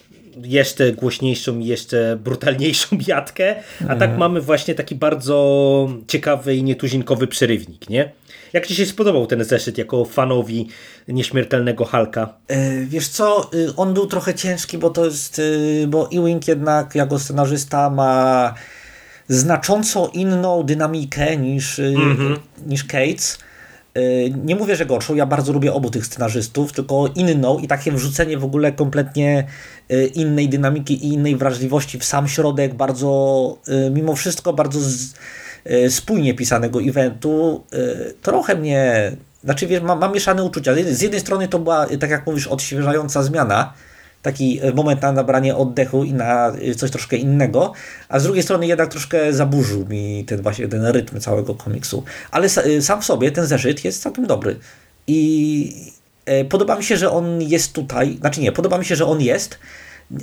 jeszcze 0.43 0.93
głośniejszą 0.93 1.59
i 1.59 1.67
jeszcze 1.67 2.19
brutalniejszą 2.25 2.97
jatkę, 3.07 3.57
a 3.81 3.87
tak 3.87 4.03
mhm. 4.03 4.19
mamy 4.19 4.41
właśnie 4.41 4.75
taki 4.75 4.95
bardzo 4.95 5.89
ciekawy 6.09 6.57
i 6.57 6.63
nietuzinkowy 6.63 7.27
przerywnik, 7.27 7.91
nie? 7.91 8.13
Jak 8.53 8.67
Ci 8.67 8.75
się 8.75 8.87
spodobał 8.87 9.27
ten 9.27 9.45
zeszyt 9.45 9.79
jako 9.79 10.05
fanowi 10.05 10.69
nieśmiertelnego 11.09 11.85
Halka? 11.85 12.35
E, 12.49 12.85
wiesz 12.85 13.09
co, 13.09 13.51
y, 13.55 13.77
on 13.77 13.95
był 13.95 14.07
trochę 14.07 14.35
ciężki, 14.35 14.79
bo 14.79 14.91
to 14.91 15.05
jest, 15.05 15.39
y, 15.39 15.87
bo 15.89 16.09
Ewing 16.13 16.49
jednak 16.49 16.95
jako 16.95 17.19
scenarzysta 17.19 17.91
ma 17.91 18.55
znacząco 19.29 20.11
inną 20.13 20.63
dynamikę 20.63 21.37
niż, 21.37 21.79
mm 21.79 22.17
-hmm. 22.17 22.39
niż 22.67 22.85
Cates. 22.85 23.39
Y, 23.99 24.33
nie 24.45 24.57
mówię, 24.57 24.77
że 24.77 24.87
gorszą, 24.87 25.15
ja 25.15 25.27
bardzo 25.27 25.53
lubię 25.53 25.73
obu 25.73 25.91
tych 25.91 26.07
scenarzystów, 26.07 26.73
tylko 26.73 27.09
inną 27.15 27.59
i 27.59 27.69
takie 27.69 27.93
wrzucenie 27.93 28.39
w 28.39 28.45
ogóle 28.45 28.73
kompletnie 28.73 29.47
y, 29.93 30.07
innej 30.07 30.49
dynamiki 30.49 31.07
i 31.07 31.13
innej 31.13 31.37
wrażliwości 31.37 31.99
w 31.99 32.05
sam 32.05 32.29
środek, 32.29 32.75
bardzo, 32.75 33.59
y, 33.87 33.91
mimo 33.91 34.15
wszystko, 34.15 34.53
bardzo 34.53 34.81
spójnie 35.89 36.35
pisanego 36.35 36.83
eventu, 36.83 37.65
trochę 38.23 38.57
mnie, 38.57 39.13
znaczy 39.45 39.67
wiesz, 39.67 39.83
mam, 39.83 40.01
mam 40.01 40.13
mieszane 40.13 40.43
uczucia. 40.43 40.73
Z 40.91 41.01
jednej 41.01 41.21
strony 41.21 41.49
to 41.49 41.59
była, 41.59 41.87
tak 42.01 42.11
jak 42.11 42.27
mówisz, 42.27 42.47
odświeżająca 42.47 43.23
zmiana, 43.23 43.73
taki 44.25 44.61
e, 44.63 44.73
moment 44.73 45.03
na 45.03 45.13
nabranie 45.13 45.57
oddechu 45.57 46.05
i 46.05 46.13
na 46.13 46.49
e, 46.49 46.75
coś 46.75 46.91
troszkę 46.91 47.17
innego, 47.17 47.73
a 48.09 48.19
z 48.19 48.23
drugiej 48.23 48.43
strony 48.43 48.67
jednak 48.67 48.89
troszkę 48.89 49.33
zaburzył 49.33 49.87
mi 49.87 50.25
ten 50.25 50.43
właśnie 50.43 50.69
ten 50.69 50.87
rytm 50.87 51.21
całego 51.21 51.55
komiksu. 51.55 52.05
Ale 52.31 52.47
e, 52.47 52.83
sam 52.83 53.03
w 53.03 53.05
sobie 53.05 53.33
ten 53.33 53.47
zeszyt 53.47 53.85
jest 53.85 54.03
całkiem 54.03 54.27
dobry. 54.27 54.57
I 55.07 55.95
podoba 56.49 56.77
mi 56.77 56.85
się, 56.85 56.97
że 56.97 57.11
on 57.11 57.43
jest 57.43 57.73
tutaj, 57.73 58.17
znaczy 58.21 58.41
nie, 58.41 58.53
podoba 58.53 58.79
mi 58.79 58.85
się, 58.85 58.97
że 58.97 59.07
on 59.07 59.21
jest, 59.21 59.59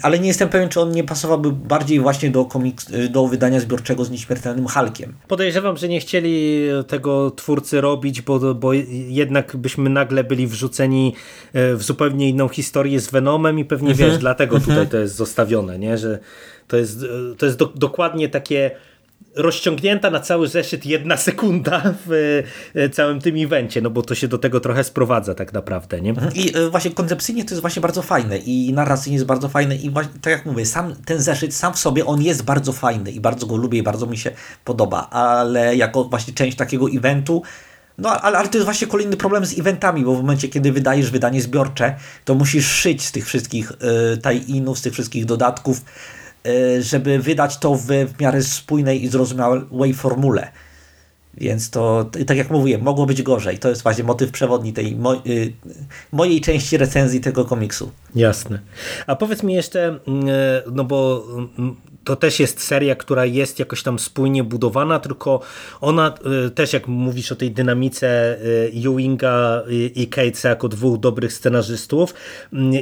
ale 0.02 0.20
nie 0.20 0.28
jestem 0.28 0.50
pewien, 0.50 0.70
czy 0.70 0.82
on 0.82 0.92
nie 0.92 1.04
pasowałby 1.04 1.52
bardziej 1.52 2.00
właśnie 2.00 2.32
do, 2.32 2.46
komiks, 2.46 2.88
do 3.10 3.28
wydania 3.28 3.60
zbiorczego 3.60 4.06
z 4.06 4.12
nieśmiertelnym 4.12 4.68
Hulkiem. 4.68 5.14
Podejrzewam, 5.28 5.78
że 5.78 5.88
nie 5.88 6.00
chcieli 6.00 6.62
tego 6.88 7.32
twórcy 7.32 7.82
robić, 7.82 8.22
bo, 8.22 8.56
bo 8.56 8.74
jednak 9.08 9.58
byśmy 9.58 9.90
nagle 9.90 10.24
byli 10.24 10.48
wrzuceni 10.48 11.16
e, 11.54 11.76
w 11.76 11.84
zupełnie 11.84 12.30
inną 12.30 12.48
historię 12.48 13.00
z 13.00 13.12
Venomem 13.12 13.60
i 13.60 13.66
pewnie 13.66 13.92
mhm. 13.92 14.10
wiesz, 14.10 14.20
dlatego 14.20 14.60
tutaj 14.60 14.72
mhm. 14.72 14.90
to 14.90 14.98
jest 14.98 15.16
zostawione, 15.16 15.80
nie? 15.80 15.98
że 15.98 16.20
to 16.68 16.78
jest, 16.78 17.04
e, 17.04 17.36
to 17.38 17.46
jest 17.46 17.58
do, 17.58 17.66
dokładnie 17.66 18.30
takie 18.30 18.72
rozciągnięta 19.36 20.10
na 20.10 20.20
cały 20.20 20.48
zeszyt 20.48 20.86
jedna 20.86 21.18
sekunda 21.18 21.94
w 22.06 22.44
e, 22.76 22.90
całym 22.90 23.22
tym 23.22 23.36
evencie, 23.38 23.82
no 23.82 23.90
bo 23.90 24.02
to 24.02 24.16
się 24.16 24.28
do 24.28 24.38
tego 24.38 24.60
trochę 24.60 24.84
sprowadza 24.84 25.36
tak 25.36 25.54
naprawdę, 25.54 26.02
nie? 26.02 26.10
Mhm. 26.10 26.34
I 26.36 26.58
e, 26.58 26.70
właśnie 26.70 26.92
koncepcyjnie 26.92 27.46
to 27.46 27.50
jest 27.50 27.62
właśnie 27.62 27.82
bardzo 27.82 28.02
fajne 28.02 28.38
i 28.38 28.74
narracyjnie 28.74 29.16
jest 29.16 29.26
bardzo 29.26 29.50
fajne 29.50 29.76
i 29.76 29.90
właśnie, 29.90 30.14
tak 30.22 30.34
jak 30.34 30.46
mówię, 30.46 30.66
sam 30.66 30.96
ten 31.06 31.22
zeszyt 31.22 31.56
sam 31.56 31.74
w 31.74 31.80
sobie 31.80 32.06
on 32.06 32.22
jest 32.22 32.44
bardzo 32.44 32.74
fajny 32.74 33.12
i 33.12 33.20
bardzo 33.20 33.48
go 33.48 33.56
lubię 33.56 33.80
i 33.80 33.84
bardzo 33.84 34.06
mi 34.06 34.18
się 34.18 34.32
podoba, 34.66 35.10
ale 35.10 35.76
jako 35.76 36.04
właśnie 36.04 36.34
część 36.34 36.58
takiego 36.58 36.88
eventu 36.90 37.42
no, 37.98 38.10
ale, 38.10 38.38
ale 38.38 38.48
to 38.48 38.58
jest 38.58 38.66
właśnie 38.66 38.88
kolejny 38.88 39.18
problem 39.18 39.46
z 39.46 39.60
eventami, 39.60 40.06
bo 40.06 40.16
w 40.16 40.18
momencie, 40.18 40.48
kiedy 40.48 40.72
wydajesz 40.72 41.12
wydanie 41.12 41.42
zbiorcze, 41.42 41.96
to 42.26 42.36
musisz 42.36 42.68
szyć 42.68 43.06
z 43.06 43.12
tych 43.12 43.26
wszystkich 43.26 43.72
y, 43.72 44.18
tie-inów, 44.18 44.80
z 44.80 44.82
tych 44.82 44.94
wszystkich 44.94 45.26
dodatków 45.26 45.82
E, 45.82 46.21
żeby 46.80 47.20
wydać 47.20 47.58
to 47.58 47.76
w, 47.76 47.86
w 47.86 48.20
miarę 48.20 48.44
spójnej 48.44 49.04
i 49.04 49.08
zrozumiałej 49.08 49.94
formule. 49.94 50.52
Więc 51.38 51.70
to, 51.70 52.10
tak 52.28 52.38
jak 52.38 52.50
mówiłem, 52.50 52.82
mogło 52.82 53.06
być 53.06 53.22
gorzej. 53.22 53.60
To 53.60 53.70
jest 53.70 53.84
właśnie 53.84 54.04
motyw 54.04 54.32
przewodni 54.32 54.74
tej 54.74 54.96
mo 54.96 55.16
y, 55.26 55.54
mojej 56.12 56.42
części 56.42 56.78
recenzji 56.78 57.22
tego 57.22 57.46
komiksu. 57.46 57.92
Jasne. 58.16 58.60
A 59.08 59.16
powiedz 59.16 59.44
mi 59.44 59.54
jeszcze, 59.54 60.00
mm, 60.08 60.26
no 60.72 60.84
bo 60.84 61.24
mm, 61.58 61.76
to 62.04 62.16
też 62.16 62.40
jest 62.40 62.64
seria, 62.64 62.96
która 62.96 63.26
jest 63.26 63.60
jakoś 63.60 63.84
tam 63.84 64.00
spójnie 64.00 64.44
budowana, 64.44 65.00
tylko 65.00 65.42
ona 65.82 66.14
y, 66.48 66.50
też 66.50 66.74
jak 66.74 66.88
mówisz 66.88 67.32
o 67.32 67.36
tej 67.36 67.52
dynamice 67.52 68.38
y, 68.42 68.72
Ewinga 68.90 69.64
i 69.96 70.08
Catesa 70.08 70.50
jako 70.50 70.68
dwóch 70.68 71.00
dobrych 71.00 71.34
scenarzystów, 71.34 72.14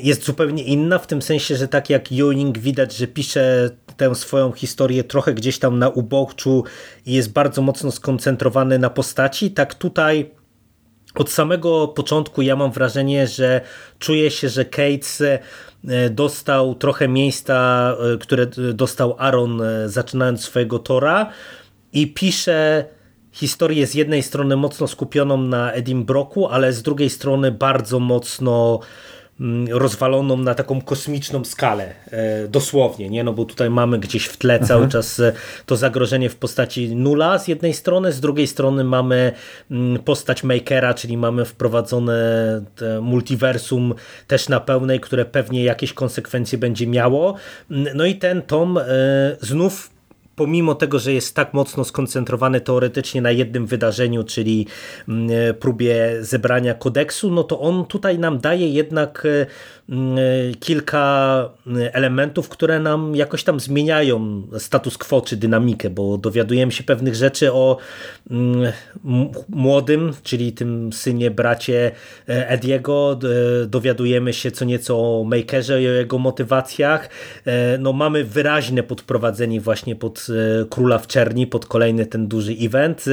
jest 0.04 0.26
zupełnie 0.26 0.64
inna 0.64 1.00
w 1.00 1.08
tym 1.08 1.22
sensie, 1.22 1.56
że 1.56 1.68
tak 1.68 1.90
jak 1.90 2.12
Ewing 2.12 2.58
widać, 2.58 2.96
że 2.96 3.08
pisze 3.08 3.70
tę 3.98 4.16
swoją 4.16 4.52
historię 4.52 5.04
trochę 5.04 5.34
gdzieś 5.34 5.60
tam 5.60 5.80
na 5.80 5.90
uboczu 5.90 6.64
i 7.06 7.14
jest 7.14 7.32
bardzo 7.32 7.62
mocno 7.62 7.92
skoncentrowany 7.92 8.80
na 8.80 8.90
postaci, 8.90 9.52
tak 9.52 9.76
tutaj 9.76 10.32
od 11.16 11.32
samego 11.32 11.88
początku 11.88 12.42
ja 12.42 12.56
mam 12.56 12.72
wrażenie, 12.72 13.28
że 13.28 13.62
czuję 14.00 14.32
się, 14.32 14.50
że 14.50 14.66
Cates 14.66 15.22
e, 15.22 15.40
dostał 16.10 16.76
trochę 16.76 17.08
miejsca, 17.08 17.90
e, 18.14 18.18
które 18.18 18.48
dostał 18.74 19.16
Aaron 19.18 19.62
e, 19.62 19.90
zaczynając 19.90 20.42
swojego 20.42 20.80
Tora 20.80 21.30
i 21.94 22.14
pisze 22.14 22.86
historię 23.32 23.88
z 23.88 23.94
jednej 23.94 24.24
strony 24.24 24.56
mocno 24.56 24.88
skupioną 24.88 25.38
na 25.38 25.72
Edim 25.72 26.06
Broku, 26.06 26.48
ale 26.48 26.74
z 26.74 26.82
drugiej 26.82 27.10
strony 27.10 27.52
bardzo 27.52 28.00
mocno 28.00 28.80
rozwaloną 29.70 30.38
na 30.38 30.56
taką 30.56 30.82
kosmiczną 30.82 31.46
skalę, 31.46 31.94
e, 32.12 32.48
dosłownie, 32.48 33.10
nie? 33.10 33.24
No 33.24 33.34
bo 33.34 33.46
tutaj 33.46 33.70
mamy 33.70 34.00
gdzieś 34.00 34.26
w 34.26 34.38
tle 34.38 34.60
cały 34.60 34.84
mhm. 34.84 34.92
czas 34.92 35.20
e, 35.20 35.34
to 35.66 35.76
zagrożenie 35.76 36.30
w 36.30 36.36
postaci 36.36 36.96
nula 36.96 37.40
z 37.40 37.48
jednej 37.48 37.74
strony, 37.74 38.12
z 38.12 38.20
drugiej 38.20 38.48
strony 38.48 38.84
mamy 38.84 39.32
mm, 39.72 40.04
postać 40.04 40.44
Makera, 40.44 40.94
czyli 40.94 41.18
mamy 41.18 41.46
wprowadzone 41.46 42.20
multiversum 43.02 43.94
też 44.28 44.50
na 44.50 44.60
pełnej, 44.60 45.00
które 45.00 45.26
pewnie 45.26 45.64
jakieś 45.64 45.94
konsekwencje 45.94 46.58
będzie 46.58 46.88
miało. 46.88 47.36
Mm, 47.72 47.98
no 47.98 48.06
i 48.06 48.16
ten 48.16 48.42
tom 48.42 48.78
e, 48.78 48.84
znów 49.42 49.99
pomimo 50.40 50.76
tego, 50.76 51.00
że 51.00 51.14
jest 51.14 51.36
tak 51.36 51.54
mocno 51.54 51.84
skoncentrowany 51.84 52.62
teoretycznie 52.62 53.22
na 53.22 53.32
jednym 53.32 53.66
wydarzeniu, 53.66 54.24
czyli 54.24 54.68
mm, 55.08 55.30
próbie 55.60 56.18
zebrania 56.22 56.74
kodeksu, 56.74 57.32
no 57.32 57.44
to 57.44 57.60
on 57.60 57.86
tutaj 57.86 58.20
nam 58.20 58.40
daje 58.40 58.68
jednak 58.70 59.26
e, 59.26 59.46
kilka 60.60 61.50
elementów, 61.92 62.50
które 62.50 62.80
nam 62.80 63.16
jakoś 63.16 63.44
tam 63.44 63.60
zmieniają 63.60 64.44
status 64.58 64.98
quo 64.98 65.22
czy 65.22 65.38
dynamikę, 65.38 65.90
bo 65.90 66.18
dowiadujemy 66.18 66.72
się 66.72 66.84
pewnych 66.84 67.16
rzeczy 67.16 67.54
o 67.54 67.78
mm, 68.32 68.72
młodym, 69.50 70.14
czyli 70.24 70.54
tym 70.54 70.94
synie, 70.94 71.32
bracie 71.32 71.92
Ediego, 72.28 73.20
dowiadujemy 73.68 74.34
się 74.34 74.52
co 74.52 74.66
nieco 74.66 74.98
o 74.98 75.24
Makerze 75.24 75.82
i 75.84 75.88
o 75.88 75.92
jego 75.92 76.18
motywacjach. 76.18 77.10
No 77.80 77.94
mamy 77.94 78.24
wyraźne 78.24 78.84
podprowadzenie 78.84 79.62
właśnie 79.62 79.96
pod 79.96 80.28
E, 80.30 80.66
Króla 80.70 80.98
w 80.98 81.08
Czerni 81.08 81.48
pod 81.48 81.66
kolejny 81.66 82.06
ten 82.06 82.28
duży 82.28 82.56
event. 82.62 83.06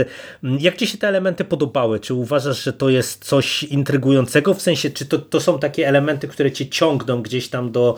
Jak 0.42 0.76
Ci 0.76 0.86
się 0.86 0.98
te 0.98 1.08
elementy 1.08 1.44
podobały? 1.44 2.00
Czy 2.00 2.14
uważasz, 2.14 2.64
że 2.64 2.72
to 2.72 2.88
jest 2.88 3.24
coś 3.24 3.62
intrygującego? 3.62 4.54
W 4.54 4.62
sensie, 4.62 4.90
czy 4.90 5.06
to, 5.06 5.18
to 5.18 5.40
są 5.40 5.58
takie 5.58 5.88
elementy, 5.88 6.28
które 6.28 6.50
Ciągną 6.68 7.22
gdzieś 7.22 7.48
tam 7.48 7.72
do 7.72 7.96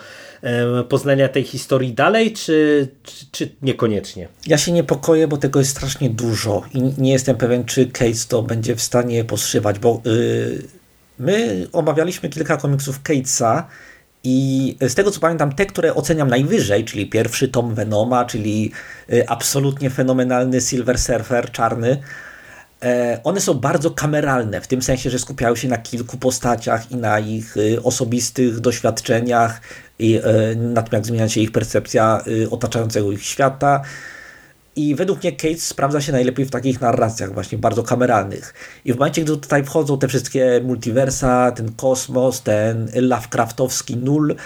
poznania 0.88 1.28
tej 1.28 1.44
historii 1.44 1.92
dalej, 1.92 2.32
czy, 2.32 2.88
czy, 3.02 3.26
czy 3.32 3.48
niekoniecznie? 3.62 4.28
Ja 4.46 4.58
się 4.58 4.72
niepokoję, 4.72 5.28
bo 5.28 5.36
tego 5.36 5.58
jest 5.58 5.70
strasznie 5.70 6.10
dużo 6.10 6.62
i 6.74 6.82
nie 6.98 7.12
jestem 7.12 7.36
pewien, 7.36 7.64
czy 7.64 7.86
Case 7.86 8.28
to 8.28 8.42
będzie 8.42 8.76
w 8.76 8.82
stanie 8.82 9.24
poszywać, 9.24 9.78
bo 9.78 10.02
yy, 10.04 10.62
my 11.18 11.66
omawialiśmy 11.72 12.28
kilka 12.28 12.56
komiksów 12.56 13.02
Catesa, 13.02 13.68
i 14.24 14.76
z 14.80 14.94
tego 14.94 15.10
co 15.10 15.20
pamiętam, 15.20 15.52
te, 15.52 15.66
które 15.66 15.94
oceniam 15.94 16.28
najwyżej, 16.28 16.84
czyli 16.84 17.06
pierwszy 17.06 17.48
tom 17.48 17.74
Venoma, 17.74 18.24
czyli 18.24 18.72
y, 19.12 19.28
absolutnie 19.28 19.90
fenomenalny 19.90 20.60
Silver 20.60 20.98
Surfer 20.98 21.50
czarny, 21.52 22.02
one 23.24 23.40
są 23.40 23.54
bardzo 23.54 23.90
kameralne, 23.90 24.60
w 24.60 24.66
tym 24.66 24.82
sensie, 24.82 25.10
że 25.10 25.18
skupiają 25.18 25.56
się 25.56 25.68
na 25.68 25.78
kilku 25.78 26.18
postaciach 26.18 26.90
i 26.90 26.96
na 26.96 27.18
ich 27.18 27.56
y, 27.56 27.82
osobistych 27.82 28.60
doświadczeniach 28.60 29.60
i 29.98 30.16
e, 30.16 30.54
na 30.56 30.82
tym, 30.82 30.92
jak 30.92 31.06
zmienia 31.06 31.28
się 31.28 31.40
ich 31.40 31.52
percepcja 31.52 32.22
y, 32.26 32.50
otaczającego 32.50 33.12
ich 33.12 33.24
świata 33.24 33.82
i 34.78 34.94
według 34.94 35.22
mnie 35.22 35.32
Kate 35.32 35.58
sprawdza 35.58 36.00
się 36.00 36.12
najlepiej 36.12 36.46
w 36.46 36.50
takich 36.50 36.80
narracjach 36.80 37.34
właśnie 37.34 37.58
bardzo 37.58 37.82
kameralnych. 37.82 38.54
I 38.84 38.92
w 38.92 38.96
momencie, 38.98 39.22
gdy 39.22 39.32
tutaj 39.32 39.64
wchodzą 39.64 39.98
te 39.98 40.08
wszystkie 40.08 40.60
multiversa, 40.64 41.52
ten 41.52 41.72
kosmos, 41.72 42.42
ten 42.42 42.90
Lovecraftowski 42.94 43.96
nul, 43.96 44.36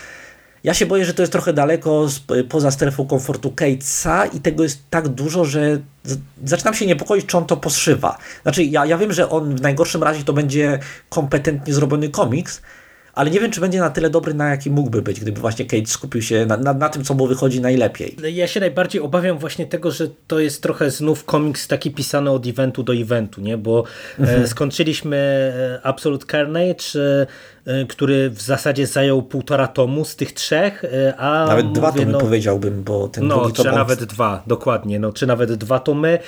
ja 0.64 0.74
się 0.74 0.86
boję, 0.86 1.04
że 1.04 1.14
to 1.14 1.22
jest 1.22 1.32
trochę 1.32 1.52
daleko 1.52 2.08
poza 2.48 2.70
strefą 2.70 3.06
komfortu 3.06 3.52
Catesa 3.52 4.26
i 4.26 4.40
tego 4.40 4.62
jest 4.62 4.82
tak 4.90 5.08
dużo, 5.08 5.44
że 5.44 5.80
zaczynam 6.44 6.74
się 6.74 6.86
niepokoić, 6.86 7.26
czy 7.26 7.38
on 7.38 7.46
to 7.46 7.56
poszywa. 7.56 8.18
Znaczy, 8.42 8.64
ja, 8.64 8.86
ja 8.86 8.98
wiem, 8.98 9.12
że 9.12 9.30
on 9.30 9.56
w 9.56 9.60
najgorszym 9.60 10.02
razie 10.02 10.24
to 10.24 10.32
będzie 10.32 10.78
kompetentnie 11.08 11.74
zrobiony 11.74 12.08
komiks, 12.08 12.62
ale 13.14 13.30
nie 13.30 13.40
wiem, 13.40 13.50
czy 13.50 13.60
będzie 13.60 13.80
na 13.80 13.90
tyle 13.90 14.10
dobry, 14.10 14.34
na 14.34 14.48
jaki 14.48 14.70
mógłby 14.70 15.02
być, 15.02 15.20
gdyby 15.20 15.40
właśnie 15.40 15.64
Cage 15.64 15.86
skupił 15.86 16.22
się 16.22 16.46
na, 16.46 16.56
na, 16.56 16.74
na, 16.74 16.88
tym, 16.88 17.04
co 17.04 17.14
mu 17.14 17.26
wychodzi 17.26 17.60
najlepiej. 17.60 18.16
Ja 18.32 18.46
się 18.46 18.60
najbardziej 18.60 19.00
obawiam 19.00 19.38
właśnie 19.38 19.66
tego, 19.66 19.90
że 19.90 20.08
to 20.26 20.40
jest 20.40 20.62
trochę 20.62 20.90
znów 20.90 21.24
komiks 21.24 21.68
taki 21.68 21.90
pisany 21.90 22.30
od 22.30 22.46
eventu 22.46 22.82
do 22.82 22.94
eventu, 22.94 23.40
nie? 23.40 23.58
bo 23.58 23.84
e, 24.18 24.22
mhm. 24.22 24.46
skończyliśmy 24.46 25.16
e, 25.16 25.86
Absolute 25.86 26.26
Carnage, 26.26 26.84
e, 27.66 27.86
który 27.86 28.30
w 28.30 28.42
zasadzie 28.42 28.86
zajął 28.86 29.22
półtora 29.22 29.68
tomu 29.68 30.04
z 30.04 30.16
tych 30.16 30.32
trzech, 30.32 30.82
a 31.16 31.44
nawet 31.48 31.66
mówię, 31.66 31.80
dwa 31.80 31.92
tomy 31.92 32.12
no, 32.12 32.18
powiedziałbym, 32.18 32.82
bo 32.82 33.08
ten 33.08 33.26
no, 33.26 33.34
drugi 33.34 33.52
tom... 33.52 33.66
czy 33.66 33.72
nawet 33.72 34.04
dwa, 34.04 34.42
dokładnie, 34.46 34.98
no, 34.98 35.12
czy 35.12 35.26
nawet 35.26 35.54
dwa 35.54 35.78
tomy, 35.78 36.18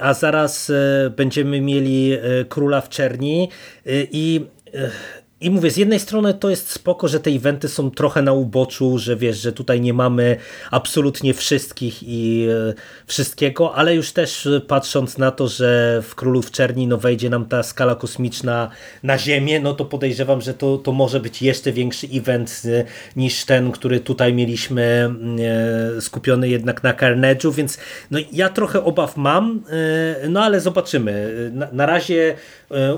a 0.00 0.14
zaraz 0.14 0.72
będziemy 1.16 1.60
mieli 1.60 2.18
Króla 2.48 2.80
w 2.80 2.88
Czerni 2.88 3.48
i 4.12 4.46
i 5.42 5.50
mówię, 5.50 5.70
z 5.70 5.76
jednej 5.76 6.00
strony 6.00 6.34
to 6.34 6.50
jest 6.50 6.70
spoko, 6.70 7.08
że 7.08 7.20
te 7.20 7.30
eventy 7.30 7.68
są 7.68 7.90
trochę 7.90 8.22
na 8.22 8.32
uboczu, 8.32 8.98
że 8.98 9.16
wiesz, 9.16 9.38
że 9.38 9.52
tutaj 9.52 9.80
nie 9.80 9.94
mamy 9.94 10.36
absolutnie 10.70 11.34
wszystkich 11.34 12.02
i 12.02 12.46
e, 12.70 12.74
wszystkiego, 13.06 13.74
ale 13.74 13.94
już 13.94 14.12
też 14.12 14.48
patrząc 14.68 15.18
na 15.18 15.30
to, 15.30 15.48
że 15.48 16.00
w 16.02 16.14
Królów 16.14 16.50
Czerni 16.50 16.86
no 16.86 16.98
wejdzie 16.98 17.30
nam 17.30 17.46
ta 17.46 17.62
skala 17.62 17.94
kosmiczna 17.94 18.70
na 19.02 19.18
Ziemię, 19.18 19.60
no 19.60 19.74
to 19.74 19.84
podejrzewam, 19.84 20.40
że 20.40 20.54
to, 20.54 20.78
to 20.78 20.92
może 20.92 21.20
być 21.20 21.42
jeszcze 21.42 21.72
większy 21.72 22.06
event 22.12 22.62
e, 22.64 22.84
niż 23.16 23.44
ten, 23.44 23.72
który 23.72 24.00
tutaj 24.00 24.34
mieliśmy 24.34 25.10
e, 25.96 26.00
skupiony 26.00 26.48
jednak 26.48 26.82
na 26.82 26.92
Carnage'u, 26.94 27.52
więc 27.52 27.78
no 28.10 28.18
ja 28.32 28.48
trochę 28.48 28.84
obaw 28.84 29.16
mam, 29.16 29.62
no 30.28 30.42
ale 30.42 30.60
zobaczymy. 30.60 31.30
Na, 31.52 31.68
na 31.72 31.86
razie 31.86 32.34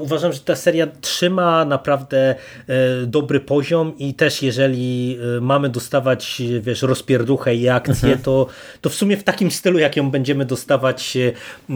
uważam, 0.01 0.33
że 0.33 0.41
ta 0.41 0.57
seria 0.57 0.87
trzyma 1.01 1.65
naprawdę 1.65 2.34
E, 2.69 3.07
dobry 3.07 3.41
poziom 3.41 3.93
i 3.99 4.15
też 4.15 4.43
jeżeli 4.43 5.19
e, 5.37 5.41
mamy 5.41 5.69
dostawać, 5.69 6.43
wiesz, 6.61 6.83
rozpierduchę 6.83 7.55
i 7.55 7.69
akcję, 7.69 8.09
mhm. 8.09 8.19
to, 8.19 8.47
to 8.81 8.91
w 8.91 8.95
sumie 8.95 9.17
w 9.17 9.25
takim 9.25 9.51
stylu, 9.51 9.79
jak 9.79 9.97
ją 9.97 10.11
będziemy 10.11 10.45
dostawać, 10.45 11.19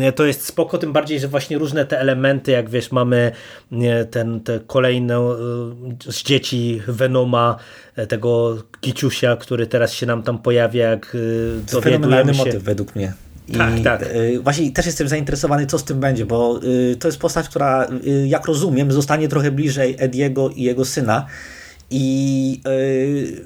e, 0.01 0.13
to 0.13 0.27
jest 0.27 0.47
spoko, 0.47 0.79
tym 0.79 0.93
bardziej, 0.93 1.21
że 1.21 1.29
właśnie 1.29 1.59
różne 1.59 1.85
te 1.85 2.01
elementy, 2.01 2.51
jak 2.51 2.71
wiesz, 2.71 2.93
mamy 2.93 3.33
ten, 4.11 4.41
te 4.41 4.61
kolejne 4.67 5.19
z 6.01 6.23
dzieci 6.23 6.83
Venoma, 6.89 7.57
tego 8.09 8.57
Kiciusia, 8.81 9.37
który 9.37 9.67
teraz 9.67 9.93
się 9.93 10.07
nam 10.07 10.23
tam 10.23 10.39
pojawia, 10.39 10.91
jak 10.91 11.17
dowiadujemy 11.73 12.35
się... 12.35 12.45
motyw 12.45 12.63
według 12.63 12.97
mnie. 12.97 13.13
I 13.49 13.53
tak, 13.53 13.81
tak. 13.85 14.03
Y, 14.03 14.41
właśnie 14.41 14.73
też 14.73 14.87
jestem 14.87 15.09
zainteresowany, 15.09 15.67
co 15.67 15.79
z 15.79 15.85
tym 15.85 16.01
będzie, 16.01 16.27
bo 16.27 16.61
y, 16.63 16.97
to 16.97 17.09
jest 17.09 17.19
postać, 17.19 17.49
która, 17.49 17.89
y, 18.07 18.29
jak 18.29 18.47
rozumiem, 18.47 18.93
zostanie 18.93 19.29
trochę 19.29 19.51
bliżej 19.51 19.97
Ediego 19.99 20.49
i 20.51 20.63
jego 20.63 20.85
syna. 20.85 21.27
I 21.91 22.61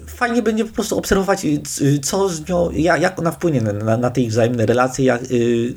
fajnie 0.06 0.42
będzie 0.42 0.64
po 0.64 0.74
prostu 0.74 0.98
obserwować, 0.98 1.46
co 2.02 2.28
z 2.28 2.48
nią, 2.48 2.70
jak 2.70 3.18
ona 3.18 3.30
wpłynie 3.30 3.60
na, 3.60 3.96
na 3.96 4.10
te 4.10 4.20
ich 4.20 4.30
wzajemne 4.30 4.66
relacje, 4.66 5.04
jak, 5.04 5.22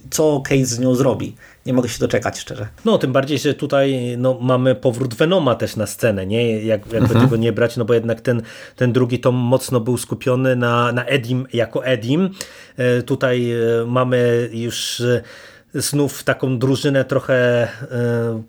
co 0.09 0.41
Kate 0.45 0.65
z 0.65 0.79
nią 0.79 0.95
zrobi 0.95 1.35
nie 1.65 1.73
mogę 1.73 1.89
się 1.89 1.99
doczekać, 1.99 2.39
szczerze. 2.39 2.67
No, 2.85 2.97
tym 2.97 3.13
bardziej, 3.13 3.39
że 3.39 3.53
tutaj 3.53 4.15
no, 4.17 4.37
mamy 4.41 4.75
powrót 4.75 5.13
Venoma 5.13 5.55
też 5.55 5.75
na 5.75 5.85
scenę, 5.85 6.25
nie? 6.25 6.51
Jak, 6.51 6.81
jakby 6.81 6.97
mhm. 6.97 7.21
tego 7.21 7.37
nie 7.37 7.51
brać, 7.51 7.77
no 7.77 7.85
bo 7.85 7.93
jednak 7.93 8.21
ten, 8.21 8.41
ten 8.75 8.93
drugi 8.93 9.19
tom 9.19 9.35
mocno 9.35 9.79
był 9.79 9.97
skupiony 9.97 10.55
na, 10.55 10.91
na 10.91 11.05
Edim 11.05 11.47
jako 11.53 11.85
Edim. 11.85 12.29
E, 12.77 13.01
tutaj 13.01 13.51
e, 13.51 13.85
mamy 13.87 14.49
już 14.53 15.01
e, 15.01 15.21
znów 15.75 16.23
taką 16.23 16.59
drużynę, 16.59 17.05
trochę 17.05 17.67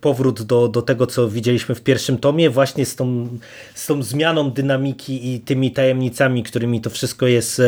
powrót 0.00 0.42
do, 0.42 0.68
do 0.68 0.82
tego, 0.82 1.06
co 1.06 1.28
widzieliśmy 1.28 1.74
w 1.74 1.80
pierwszym 1.80 2.18
tomie, 2.18 2.50
właśnie 2.50 2.86
z 2.86 2.96
tą, 2.96 3.28
z 3.74 3.86
tą 3.86 4.02
zmianą 4.02 4.50
dynamiki 4.50 5.34
i 5.34 5.40
tymi 5.40 5.70
tajemnicami, 5.70 6.42
którymi 6.42 6.80
to 6.80 6.90
wszystko 6.90 7.26
jest 7.26 7.62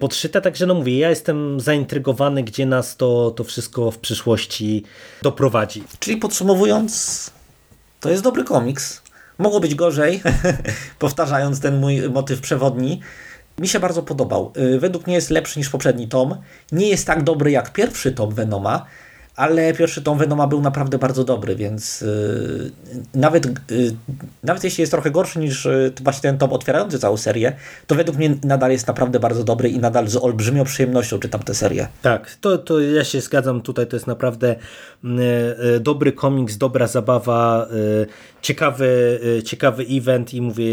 podszyte. 0.00 0.40
Także 0.40 0.66
no 0.66 0.74
mówię, 0.74 0.98
ja 0.98 1.10
jestem 1.10 1.60
zaintrygowany, 1.60 2.42
gdzie 2.42 2.66
nas 2.66 2.96
to, 2.96 3.30
to 3.30 3.44
wszystko 3.44 3.90
w 3.90 3.98
przyszłości 3.98 4.82
doprowadzi. 5.22 5.82
Czyli 5.98 6.16
podsumowując, 6.16 7.30
to 8.00 8.10
jest 8.10 8.22
dobry 8.22 8.44
komiks. 8.44 9.02
Mogło 9.38 9.60
być 9.60 9.74
gorzej, 9.74 10.22
powtarzając 10.98 11.60
ten 11.60 11.80
mój 11.80 12.10
motyw 12.10 12.40
przewodni. 12.40 13.00
Mi 13.58 13.68
się 13.68 13.80
bardzo 13.80 14.02
podobał. 14.02 14.52
Y, 14.56 14.78
według 14.78 15.06
mnie 15.06 15.14
jest 15.14 15.30
lepszy 15.30 15.58
niż 15.58 15.70
poprzedni 15.70 16.08
tom. 16.08 16.36
Nie 16.72 16.88
jest 16.88 17.06
tak 17.06 17.22
dobry 17.22 17.50
jak 17.50 17.72
pierwszy 17.72 18.12
tom 18.12 18.34
Venoma, 18.34 18.86
ale 19.36 19.74
pierwszy 19.74 20.02
tom 20.02 20.18
Venoma 20.18 20.46
był 20.46 20.60
naprawdę 20.60 20.98
bardzo 20.98 21.24
dobry, 21.24 21.56
więc 21.56 22.00
yy, 22.00 22.70
nawet, 23.14 23.46
yy, 23.70 23.94
nawet 24.42 24.64
jeśli 24.64 24.82
jest 24.82 24.92
trochę 24.92 25.10
gorszy 25.10 25.38
niż 25.38 25.68
właśnie 26.02 26.30
ten 26.30 26.38
tom 26.38 26.52
otwierający 26.52 26.98
całą 26.98 27.16
serię, 27.16 27.52
to 27.86 27.94
według 27.94 28.18
mnie 28.18 28.34
nadal 28.44 28.70
jest 28.70 28.86
naprawdę 28.86 29.20
bardzo 29.20 29.44
dobry 29.44 29.68
i 29.68 29.78
nadal 29.78 30.08
z 30.08 30.16
olbrzymią 30.16 30.64
przyjemnością 30.64 31.18
czytam 31.18 31.42
tę 31.42 31.54
serię. 31.54 31.88
Tak, 32.02 32.36
to, 32.40 32.58
to 32.58 32.80
ja 32.80 33.04
się 33.04 33.20
zgadzam 33.20 33.60
tutaj, 33.60 33.86
to 33.86 33.96
jest 33.96 34.06
naprawdę 34.06 34.56
mm, 35.04 35.20
y, 35.20 35.80
dobry 35.80 36.12
komiks, 36.12 36.56
dobra 36.56 36.86
zabawa, 36.86 37.66
y, 37.72 38.06
ciekawy, 38.42 39.20
y, 39.38 39.42
ciekawy 39.42 39.86
event 39.90 40.34
i 40.34 40.40
mówię, 40.40 40.66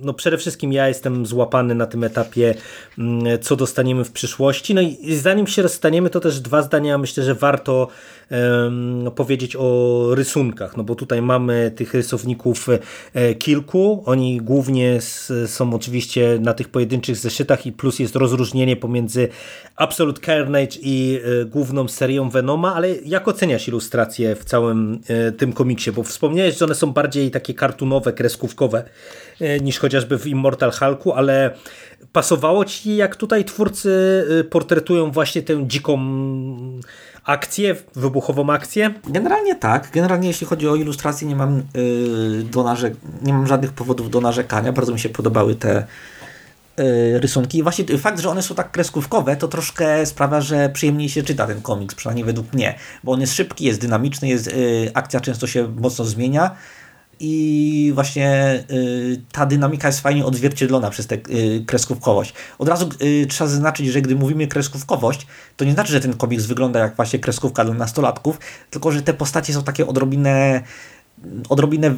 no 0.00 0.14
przede 0.14 0.38
wszystkim 0.38 0.72
ja 0.72 0.88
jestem 0.88 1.26
złapany 1.26 1.74
na 1.74 1.86
tym 1.86 2.04
etapie, 2.04 2.54
mm, 2.98 3.38
co 3.40 3.56
dostaniemy 3.56 4.04
w 4.04 4.12
przyszłości. 4.12 4.74
No 4.74 4.80
i 4.80 5.14
zanim 5.14 5.46
się 5.46 5.62
rozstaniemy, 5.62 6.10
to 6.10 6.20
też 6.20 6.40
dwa 6.40 6.62
zdania 6.62 6.98
myślę, 6.98 7.24
że 7.24 7.34
warto 7.34 7.88
um, 8.30 9.10
powiedzieć 9.16 9.56
o 9.56 10.08
rysunkach, 10.14 10.76
no 10.76 10.84
bo 10.84 10.94
tutaj 10.94 11.22
mamy 11.22 11.72
tych 11.76 11.94
rysowników 11.94 12.68
e, 13.14 13.34
kilku. 13.34 14.02
Oni 14.06 14.40
głównie 14.40 14.98
są 15.46 15.74
oczywiście 15.74 16.38
na 16.40 16.54
tych 16.54 16.68
pojedynczych 16.68 17.16
zeszytach 17.16 17.66
i 17.66 17.72
plus 17.72 17.98
jest 17.98 18.16
rozróżnienie 18.16 18.76
pomiędzy 18.76 19.28
Absolute 19.76 20.20
Carnage 20.20 20.78
i 20.82 21.20
e, 21.24 21.44
główną 21.44 21.88
serią 21.88 22.30
Venoma, 22.30 22.74
ale 22.74 22.94
jak 22.94 23.28
oceniasz 23.28 23.68
ilustracje 23.68 24.36
w 24.36 24.44
całym 24.44 25.00
e, 25.08 25.32
tym 25.32 25.52
komiksie? 25.52 25.92
Bo 25.92 26.02
wspomniałeś, 26.02 26.58
że 26.58 26.67
one 26.68 26.74
są 26.74 26.92
bardziej 26.92 27.30
takie 27.30 27.54
kartunowe, 27.54 28.12
kreskówkowe 28.12 28.84
niż 29.60 29.78
chociażby 29.78 30.18
w 30.18 30.26
Immortal 30.26 30.72
Hulku, 30.72 31.12
ale 31.12 31.54
pasowało 32.12 32.64
ci, 32.64 32.96
jak 32.96 33.16
tutaj 33.16 33.44
twórcy 33.44 33.90
y, 34.40 34.44
portretują 34.44 35.10
właśnie 35.10 35.42
tę 35.42 35.64
dziką 35.66 35.98
akcję, 37.24 37.76
wybuchową 37.94 38.50
akcję? 38.52 38.94
Generalnie 39.08 39.54
tak. 39.54 39.90
Generalnie 39.92 40.28
jeśli 40.28 40.46
chodzi 40.46 40.68
o 40.68 40.76
ilustrację, 40.76 41.28
nie 41.28 41.36
mam, 41.36 41.62
yy, 41.74 42.44
do 42.44 42.60
narzek- 42.62 42.94
nie 43.22 43.32
mam 43.32 43.46
żadnych 43.46 43.72
powodów 43.72 44.10
do 44.10 44.20
narzekania. 44.20 44.72
Bardzo 44.72 44.92
mi 44.92 45.00
się 45.00 45.08
podobały 45.08 45.54
te 45.54 45.86
rysunki. 47.14 47.58
I 47.58 47.62
właśnie 47.62 47.84
fakt, 47.98 48.20
że 48.20 48.28
one 48.28 48.42
są 48.42 48.54
tak 48.54 48.70
kreskówkowe, 48.70 49.36
to 49.36 49.48
troszkę 49.48 50.06
sprawia, 50.06 50.40
że 50.40 50.68
przyjemniej 50.68 51.08
się 51.08 51.22
czyta 51.22 51.46
ten 51.46 51.62
komiks, 51.62 51.94
przynajmniej 51.94 52.24
według 52.24 52.52
mnie, 52.52 52.74
bo 53.04 53.12
on 53.12 53.20
jest 53.20 53.34
szybki, 53.34 53.64
jest 53.64 53.80
dynamiczny, 53.80 54.28
jest, 54.28 54.46
yy, 54.46 54.90
akcja 54.94 55.20
często 55.20 55.46
się 55.46 55.68
mocno 55.68 56.04
zmienia 56.04 56.56
i 57.20 57.92
właśnie 57.94 58.64
y, 58.70 59.20
ta 59.32 59.46
dynamika 59.46 59.88
jest 59.88 60.00
fajnie 60.00 60.24
odzwierciedlona 60.24 60.90
przez 60.90 61.06
tę 61.06 61.18
kreskówkowość. 61.66 62.34
Od 62.58 62.68
razu 62.68 62.88
trzeba 63.28 63.50
zaznaczyć, 63.50 63.86
że 63.86 64.02
gdy 64.02 64.16
mówimy 64.16 64.46
kreskówkowość, 64.46 65.26
to 65.56 65.64
nie 65.64 65.72
znaczy, 65.72 65.92
że 65.92 66.00
ten 66.00 66.14
komiks 66.14 66.44
wygląda 66.44 66.80
jak 66.80 66.96
właśnie 66.96 67.18
kreskówka 67.18 67.64
dla 67.64 67.74
nastolatków, 67.74 68.38
tylko 68.70 68.92
że 68.92 69.02
te 69.02 69.14
postacie 69.14 69.52
są 69.52 69.62
takie 69.62 69.86
odrobinę, 69.86 70.62
odrobinę 71.48 71.94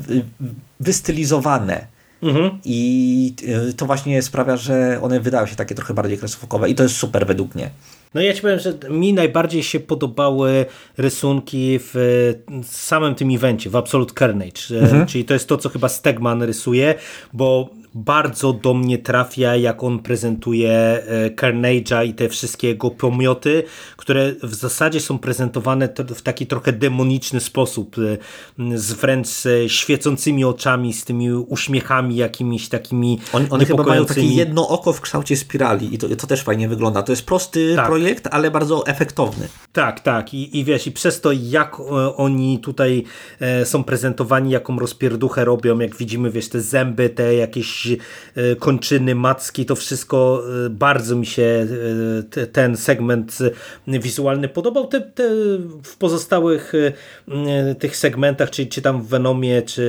wystylizowane. 0.80 1.86
Mhm. 2.22 2.58
I 2.64 3.34
to 3.76 3.86
właśnie 3.86 4.22
sprawia, 4.22 4.56
że 4.56 4.98
one 5.02 5.20
wydają 5.20 5.46
się 5.46 5.56
takie 5.56 5.74
trochę 5.74 5.94
bardziej 5.94 6.18
kreskówkowe 6.18 6.70
i 6.70 6.74
to 6.74 6.82
jest 6.82 6.96
super 6.96 7.26
według 7.26 7.54
mnie. 7.54 7.70
No 8.14 8.20
ja 8.20 8.32
ci 8.32 8.42
powiem, 8.42 8.58
że 8.58 8.74
mi 8.90 9.12
najbardziej 9.12 9.62
się 9.62 9.80
podobały 9.80 10.66
rysunki 10.98 11.78
w 11.82 12.36
samym 12.64 13.14
tym 13.14 13.30
evencie, 13.34 13.70
w 13.70 13.76
Absolute 13.76 14.14
Carnage, 14.18 14.80
mhm. 14.80 15.06
czyli 15.06 15.24
to 15.24 15.34
jest 15.34 15.48
to, 15.48 15.56
co 15.56 15.68
chyba 15.68 15.88
Stegman 15.88 16.42
rysuje, 16.42 16.94
bo 17.32 17.70
bardzo 17.94 18.52
do 18.52 18.74
mnie 18.74 18.98
trafia, 18.98 19.56
jak 19.56 19.82
on 19.82 19.98
prezentuje 19.98 20.72
e, 20.72 21.30
Carnage'a 21.30 22.06
i 22.06 22.14
te 22.14 22.28
wszystkie 22.28 22.68
jego 22.68 22.90
pomioty, 22.90 23.62
które 23.96 24.32
w 24.42 24.54
zasadzie 24.54 25.00
są 25.00 25.18
prezentowane 25.18 25.88
w 26.14 26.22
taki 26.22 26.46
trochę 26.46 26.72
demoniczny 26.72 27.40
sposób, 27.40 27.96
e, 27.98 28.78
z 28.78 28.92
wręcz 28.92 29.28
świecącymi 29.66 30.44
oczami, 30.44 30.92
z 30.92 31.04
tymi 31.04 31.32
uśmiechami 31.32 32.16
jakimiś 32.16 32.68
takimi 32.68 33.18
Oni, 33.32 33.46
one 33.50 33.64
chyba 33.64 33.82
mają 33.82 34.06
takie 34.06 34.26
jedno 34.26 34.68
oko 34.68 34.92
w 34.92 35.00
kształcie 35.00 35.36
spirali 35.36 35.94
i 35.94 35.98
to, 35.98 36.08
to 36.16 36.26
też 36.26 36.42
fajnie 36.42 36.68
wygląda. 36.68 37.02
To 37.02 37.12
jest 37.12 37.26
prosty 37.26 37.72
tak. 37.76 37.86
projekt, 37.86 38.28
ale 38.30 38.50
bardzo 38.50 38.86
efektowny. 38.86 39.48
Tak, 39.72 40.00
tak. 40.00 40.34
I, 40.34 40.58
I 40.58 40.64
wiesz, 40.64 40.86
i 40.86 40.92
przez 40.92 41.20
to 41.20 41.32
jak 41.32 41.76
e, 41.80 42.16
oni 42.16 42.58
tutaj 42.58 43.04
są 43.64 43.84
prezentowani, 43.84 44.50
jaką 44.50 44.78
rozpierduchę 44.78 45.44
robią, 45.44 45.78
jak 45.78 45.96
widzimy, 45.96 46.30
wiesz, 46.30 46.48
te 46.48 46.60
zęby, 46.60 47.08
te 47.08 47.34
jakieś 47.34 47.79
E, 47.79 47.79
kończyny, 48.58 49.14
macki, 49.14 49.66
to 49.66 49.76
wszystko 49.76 50.42
e, 50.66 50.70
bardzo 50.70 51.16
mi 51.16 51.26
się 51.26 51.66
e, 52.36 52.46
ten 52.46 52.76
segment 52.76 53.38
wizualny 53.86 54.48
podobał. 54.48 54.86
Te, 54.86 55.00
te 55.00 55.22
w 55.82 55.96
pozostałych 55.98 56.72
tych 57.78 57.96
segmentach, 57.96 58.50
czy, 58.50 58.66
czy 58.66 58.82
tam 58.82 59.02
w 59.02 59.08
Venomie, 59.08 59.62
czy 59.62 59.82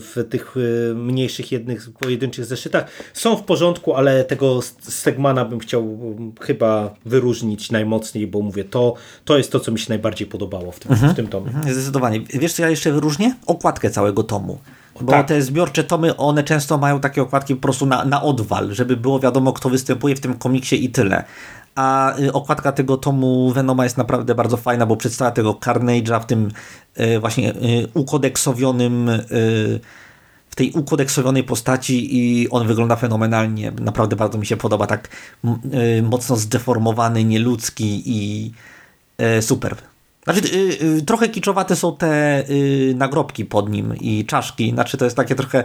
w 0.00 0.24
tych 0.30 0.54
mniejszych 0.94 1.52
jednych 1.52 1.90
pojedynczych 1.90 2.44
zeszytach 2.44 2.86
są 3.12 3.36
w 3.36 3.42
porządku, 3.42 3.94
ale 3.94 4.24
tego 4.24 4.60
Stegmana 4.80 5.44
bym 5.44 5.58
chciał 5.58 5.98
chyba 6.40 6.94
wyróżnić 7.04 7.70
najmocniej, 7.70 8.26
bo 8.26 8.40
mówię, 8.40 8.64
to, 8.64 8.94
to 9.24 9.38
jest 9.38 9.52
to, 9.52 9.60
co 9.60 9.72
mi 9.72 9.78
się 9.78 9.86
najbardziej 9.88 10.26
podobało 10.26 10.72
w 10.72 10.80
tym, 10.80 10.92
mhm. 10.92 11.12
w 11.12 11.16
tym 11.16 11.28
tomie. 11.28 11.46
Mhm. 11.46 11.74
Zdecydowanie. 11.74 12.20
Wiesz, 12.20 12.52
co 12.52 12.62
ja 12.62 12.70
jeszcze 12.70 12.92
wyróżnię? 12.92 13.34
Okładkę 13.46 13.90
całego 13.90 14.22
tomu. 14.22 14.58
Bo 15.00 15.12
tak. 15.12 15.28
te 15.28 15.42
zbiorcze 15.42 15.84
tomy, 15.84 16.16
one 16.16 16.44
często 16.44 16.78
mają 16.78 17.00
takie 17.00 17.22
okładki 17.22 17.54
po 17.54 17.62
prostu 17.62 17.86
na, 17.86 18.04
na 18.04 18.22
odwal, 18.22 18.72
żeby 18.74 18.96
było 18.96 19.20
wiadomo, 19.20 19.52
kto 19.52 19.70
występuje 19.70 20.16
w 20.16 20.20
tym 20.20 20.38
komiksie 20.38 20.84
i 20.84 20.90
tyle. 20.90 21.24
A 21.74 22.18
y, 22.18 22.32
okładka 22.32 22.72
tego 22.72 22.96
tomu 22.96 23.52
Venoma 23.52 23.84
jest 23.84 23.96
naprawdę 23.96 24.34
bardzo 24.34 24.56
fajna, 24.56 24.86
bo 24.86 24.96
przedstawia 24.96 25.30
tego 25.30 25.52
Carnage'a 25.52 26.20
w 26.20 26.26
tym 26.26 26.50
y, 27.00 27.20
właśnie 27.20 27.50
y, 27.50 27.88
ukodeksowionym 27.94 29.10
w 30.50 30.54
tej 30.54 30.72
ukodeksowionej 30.72 31.44
postaci 31.44 32.16
i 32.16 32.50
on 32.50 32.66
wygląda 32.66 32.96
fenomenalnie. 32.96 33.72
Naprawdę 33.80 34.16
bardzo 34.16 34.38
mi 34.38 34.46
się 34.46 34.56
podoba, 34.56 34.86
tak 34.86 35.08
mocno 36.02 36.36
zdeformowany, 36.36 37.24
nieludzki 37.24 38.02
i 38.06 38.52
super. 39.40 39.76
Znaczy, 40.24 40.40
y, 40.54 40.84
y, 40.98 41.02
trochę 41.02 41.28
kiczowate 41.28 41.76
są 41.76 41.96
te 41.96 42.44
y, 42.50 42.94
nagrobki 42.96 43.44
pod 43.44 43.70
nim 43.70 43.94
i 44.00 44.26
czaszki. 44.26 44.70
Znaczy, 44.70 44.96
to 44.96 45.04
jest 45.04 45.16
takie 45.16 45.34
trochę 45.34 45.64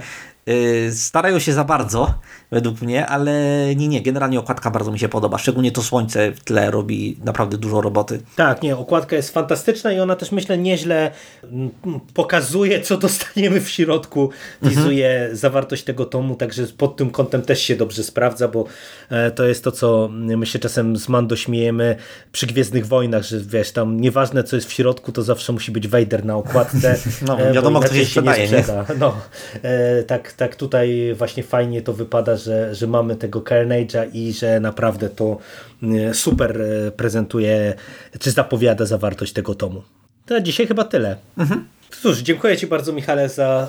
starają 0.91 1.39
się 1.39 1.53
za 1.53 1.63
bardzo, 1.63 2.13
według 2.51 2.81
mnie, 2.81 3.05
ale 3.05 3.31
nie, 3.75 3.88
nie, 3.88 4.01
generalnie 4.01 4.39
okładka 4.39 4.71
bardzo 4.71 4.91
mi 4.91 4.99
się 4.99 5.10
podoba. 5.10 5.38
Szczególnie 5.38 5.71
to 5.71 5.83
słońce 5.83 6.31
w 6.31 6.43
tle 6.43 6.71
robi 6.71 7.17
naprawdę 7.23 7.57
dużo 7.57 7.81
roboty. 7.81 8.21
Tak, 8.36 8.62
nie, 8.62 8.77
okładka 8.77 9.15
jest 9.15 9.33
fantastyczna 9.33 9.91
i 9.91 9.99
ona 9.99 10.15
też 10.15 10.31
myślę 10.31 10.57
nieźle 10.57 11.12
mm, 11.43 11.71
pokazuje, 12.13 12.81
co 12.81 12.97
dostaniemy 12.97 13.62
w 13.62 13.69
środku, 13.69 14.29
wizuje 14.62 15.10
mhm. 15.10 15.36
zawartość 15.38 15.83
tego 15.83 16.05
tomu, 16.05 16.36
także 16.36 16.63
pod 16.77 16.95
tym 16.95 17.10
kątem 17.10 17.41
też 17.41 17.62
się 17.62 17.75
dobrze 17.75 18.03
sprawdza, 18.03 18.47
bo 18.47 18.65
e, 19.10 19.31
to 19.31 19.47
jest 19.47 19.63
to, 19.63 19.71
co 19.71 20.10
my 20.12 20.45
się 20.45 20.60
czasem 20.60 20.97
z 20.97 21.10
Mando 21.10 21.36
śmiejemy 21.36 21.95
przy 22.31 22.47
Gwiezdnych 22.47 22.88
Wojnach, 22.88 23.23
że 23.23 23.39
wiesz, 23.39 23.71
tam 23.71 23.99
nieważne 23.99 24.43
co 24.43 24.55
jest 24.55 24.67
w 24.67 24.73
środku, 24.73 25.12
to 25.12 25.23
zawsze 25.23 25.53
musi 25.53 25.71
być 25.71 25.88
Vader 25.88 26.25
na 26.25 26.36
okładce. 26.36 26.95
No, 27.27 27.38
wiadomo, 27.53 27.79
kto 27.79 27.95
się 27.95 28.05
sprzedaje. 28.05 28.41
Nie 28.41 28.47
sprzeda. 28.47 28.86
No, 28.99 29.15
e, 29.62 30.03
tak, 30.03 30.33
tak 30.38 30.56
tutaj 30.56 31.13
właśnie 31.15 31.43
fajnie 31.43 31.82
to 31.82 31.93
wypada, 31.93 32.38
że, 32.38 32.76
że 32.76 32.88
mamy 32.88 33.15
tego 33.15 33.41
Carnage'a 33.41 34.10
i 34.13 34.34
że 34.34 34.60
naprawdę 34.60 35.10
to 35.10 35.38
e, 35.84 36.13
super 36.13 36.62
e, 36.62 36.91
prezentuje, 36.91 37.73
czy 38.19 38.32
zapowiada 38.32 38.86
zawartość 38.86 39.34
tego 39.34 39.56
tomu. 39.56 39.82
To 40.26 40.41
dzisiaj 40.41 40.67
chyba 40.67 40.84
tyle. 40.84 41.17
Mhm. 41.38 41.65
Cóż, 42.02 42.17
dziękuję 42.17 42.58
Ci 42.58 42.67
bardzo 42.67 42.93
Michale 42.93 43.30
za 43.30 43.67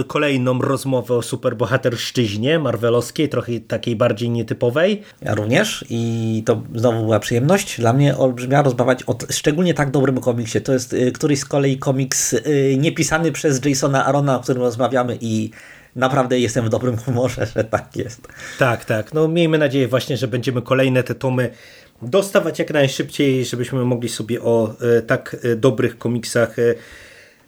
y, 0.00 0.04
kolejną 0.04 0.60
rozmowę 0.60 1.14
o 1.14 1.22
superbohaterszczyźnie 1.22 2.58
marvelowskiej, 2.58 3.28
trochę 3.28 3.60
takiej 3.60 3.96
bardziej 3.96 4.30
nietypowej. 4.30 5.02
Ja 5.22 5.34
również 5.34 5.84
i 5.90 6.42
to 6.46 6.62
znowu 6.74 7.02
była 7.02 7.20
przyjemność. 7.20 7.80
Dla 7.80 7.92
mnie 7.92 8.16
olbrzymia 8.16 8.62
rozmawiać 8.62 9.04
o 9.06 9.16
szczególnie 9.30 9.74
tak 9.74 9.90
dobrym 9.90 10.20
komiksie. 10.20 10.60
To 10.60 10.72
jest 10.72 10.92
y, 10.92 11.12
któryś 11.12 11.40
z 11.40 11.44
kolei 11.44 11.78
komiks 11.78 12.32
y, 12.32 12.76
niepisany 12.78 13.32
przez 13.32 13.64
Jasona 13.64 14.04
Arona, 14.04 14.36
o 14.36 14.40
którym 14.40 14.62
rozmawiamy 14.62 15.18
i 15.20 15.50
naprawdę 15.96 16.38
jestem 16.38 16.64
w 16.64 16.68
dobrym 16.68 16.96
humorze, 16.96 17.46
że 17.56 17.64
tak 17.64 17.96
jest. 17.96 18.28
Tak, 18.58 18.84
tak. 18.84 19.14
No 19.14 19.28
miejmy 19.28 19.58
nadzieję 19.58 19.88
właśnie, 19.88 20.16
że 20.16 20.28
będziemy 20.28 20.62
kolejne 20.62 21.02
te 21.02 21.14
tomy 21.14 21.50
dostawać 22.02 22.58
jak 22.58 22.70
najszybciej, 22.70 23.44
żebyśmy 23.44 23.84
mogli 23.84 24.08
sobie 24.08 24.42
o 24.42 24.74
e, 24.98 25.02
tak 25.02 25.36
e, 25.42 25.56
dobrych 25.56 25.98
komiksach 25.98 26.58
e, 26.58 26.74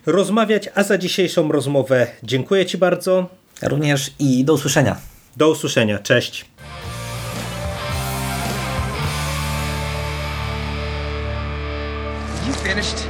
rozmawiać. 0.07 0.69
A 0.75 0.83
za 0.83 0.99
dzisiejszą 0.99 1.53
rozmowę 1.53 2.07
dziękuję 2.23 2.67
Ci 2.67 2.79
bardzo. 2.79 3.29
Również 3.63 4.15
i 4.19 4.45
do 4.45 4.55
usłyszenia. 4.55 4.97
Do 5.37 5.51
usłyszenia. 5.51 5.99
Cześć. 5.99 6.45
You 12.47 12.55
finished? 12.55 13.10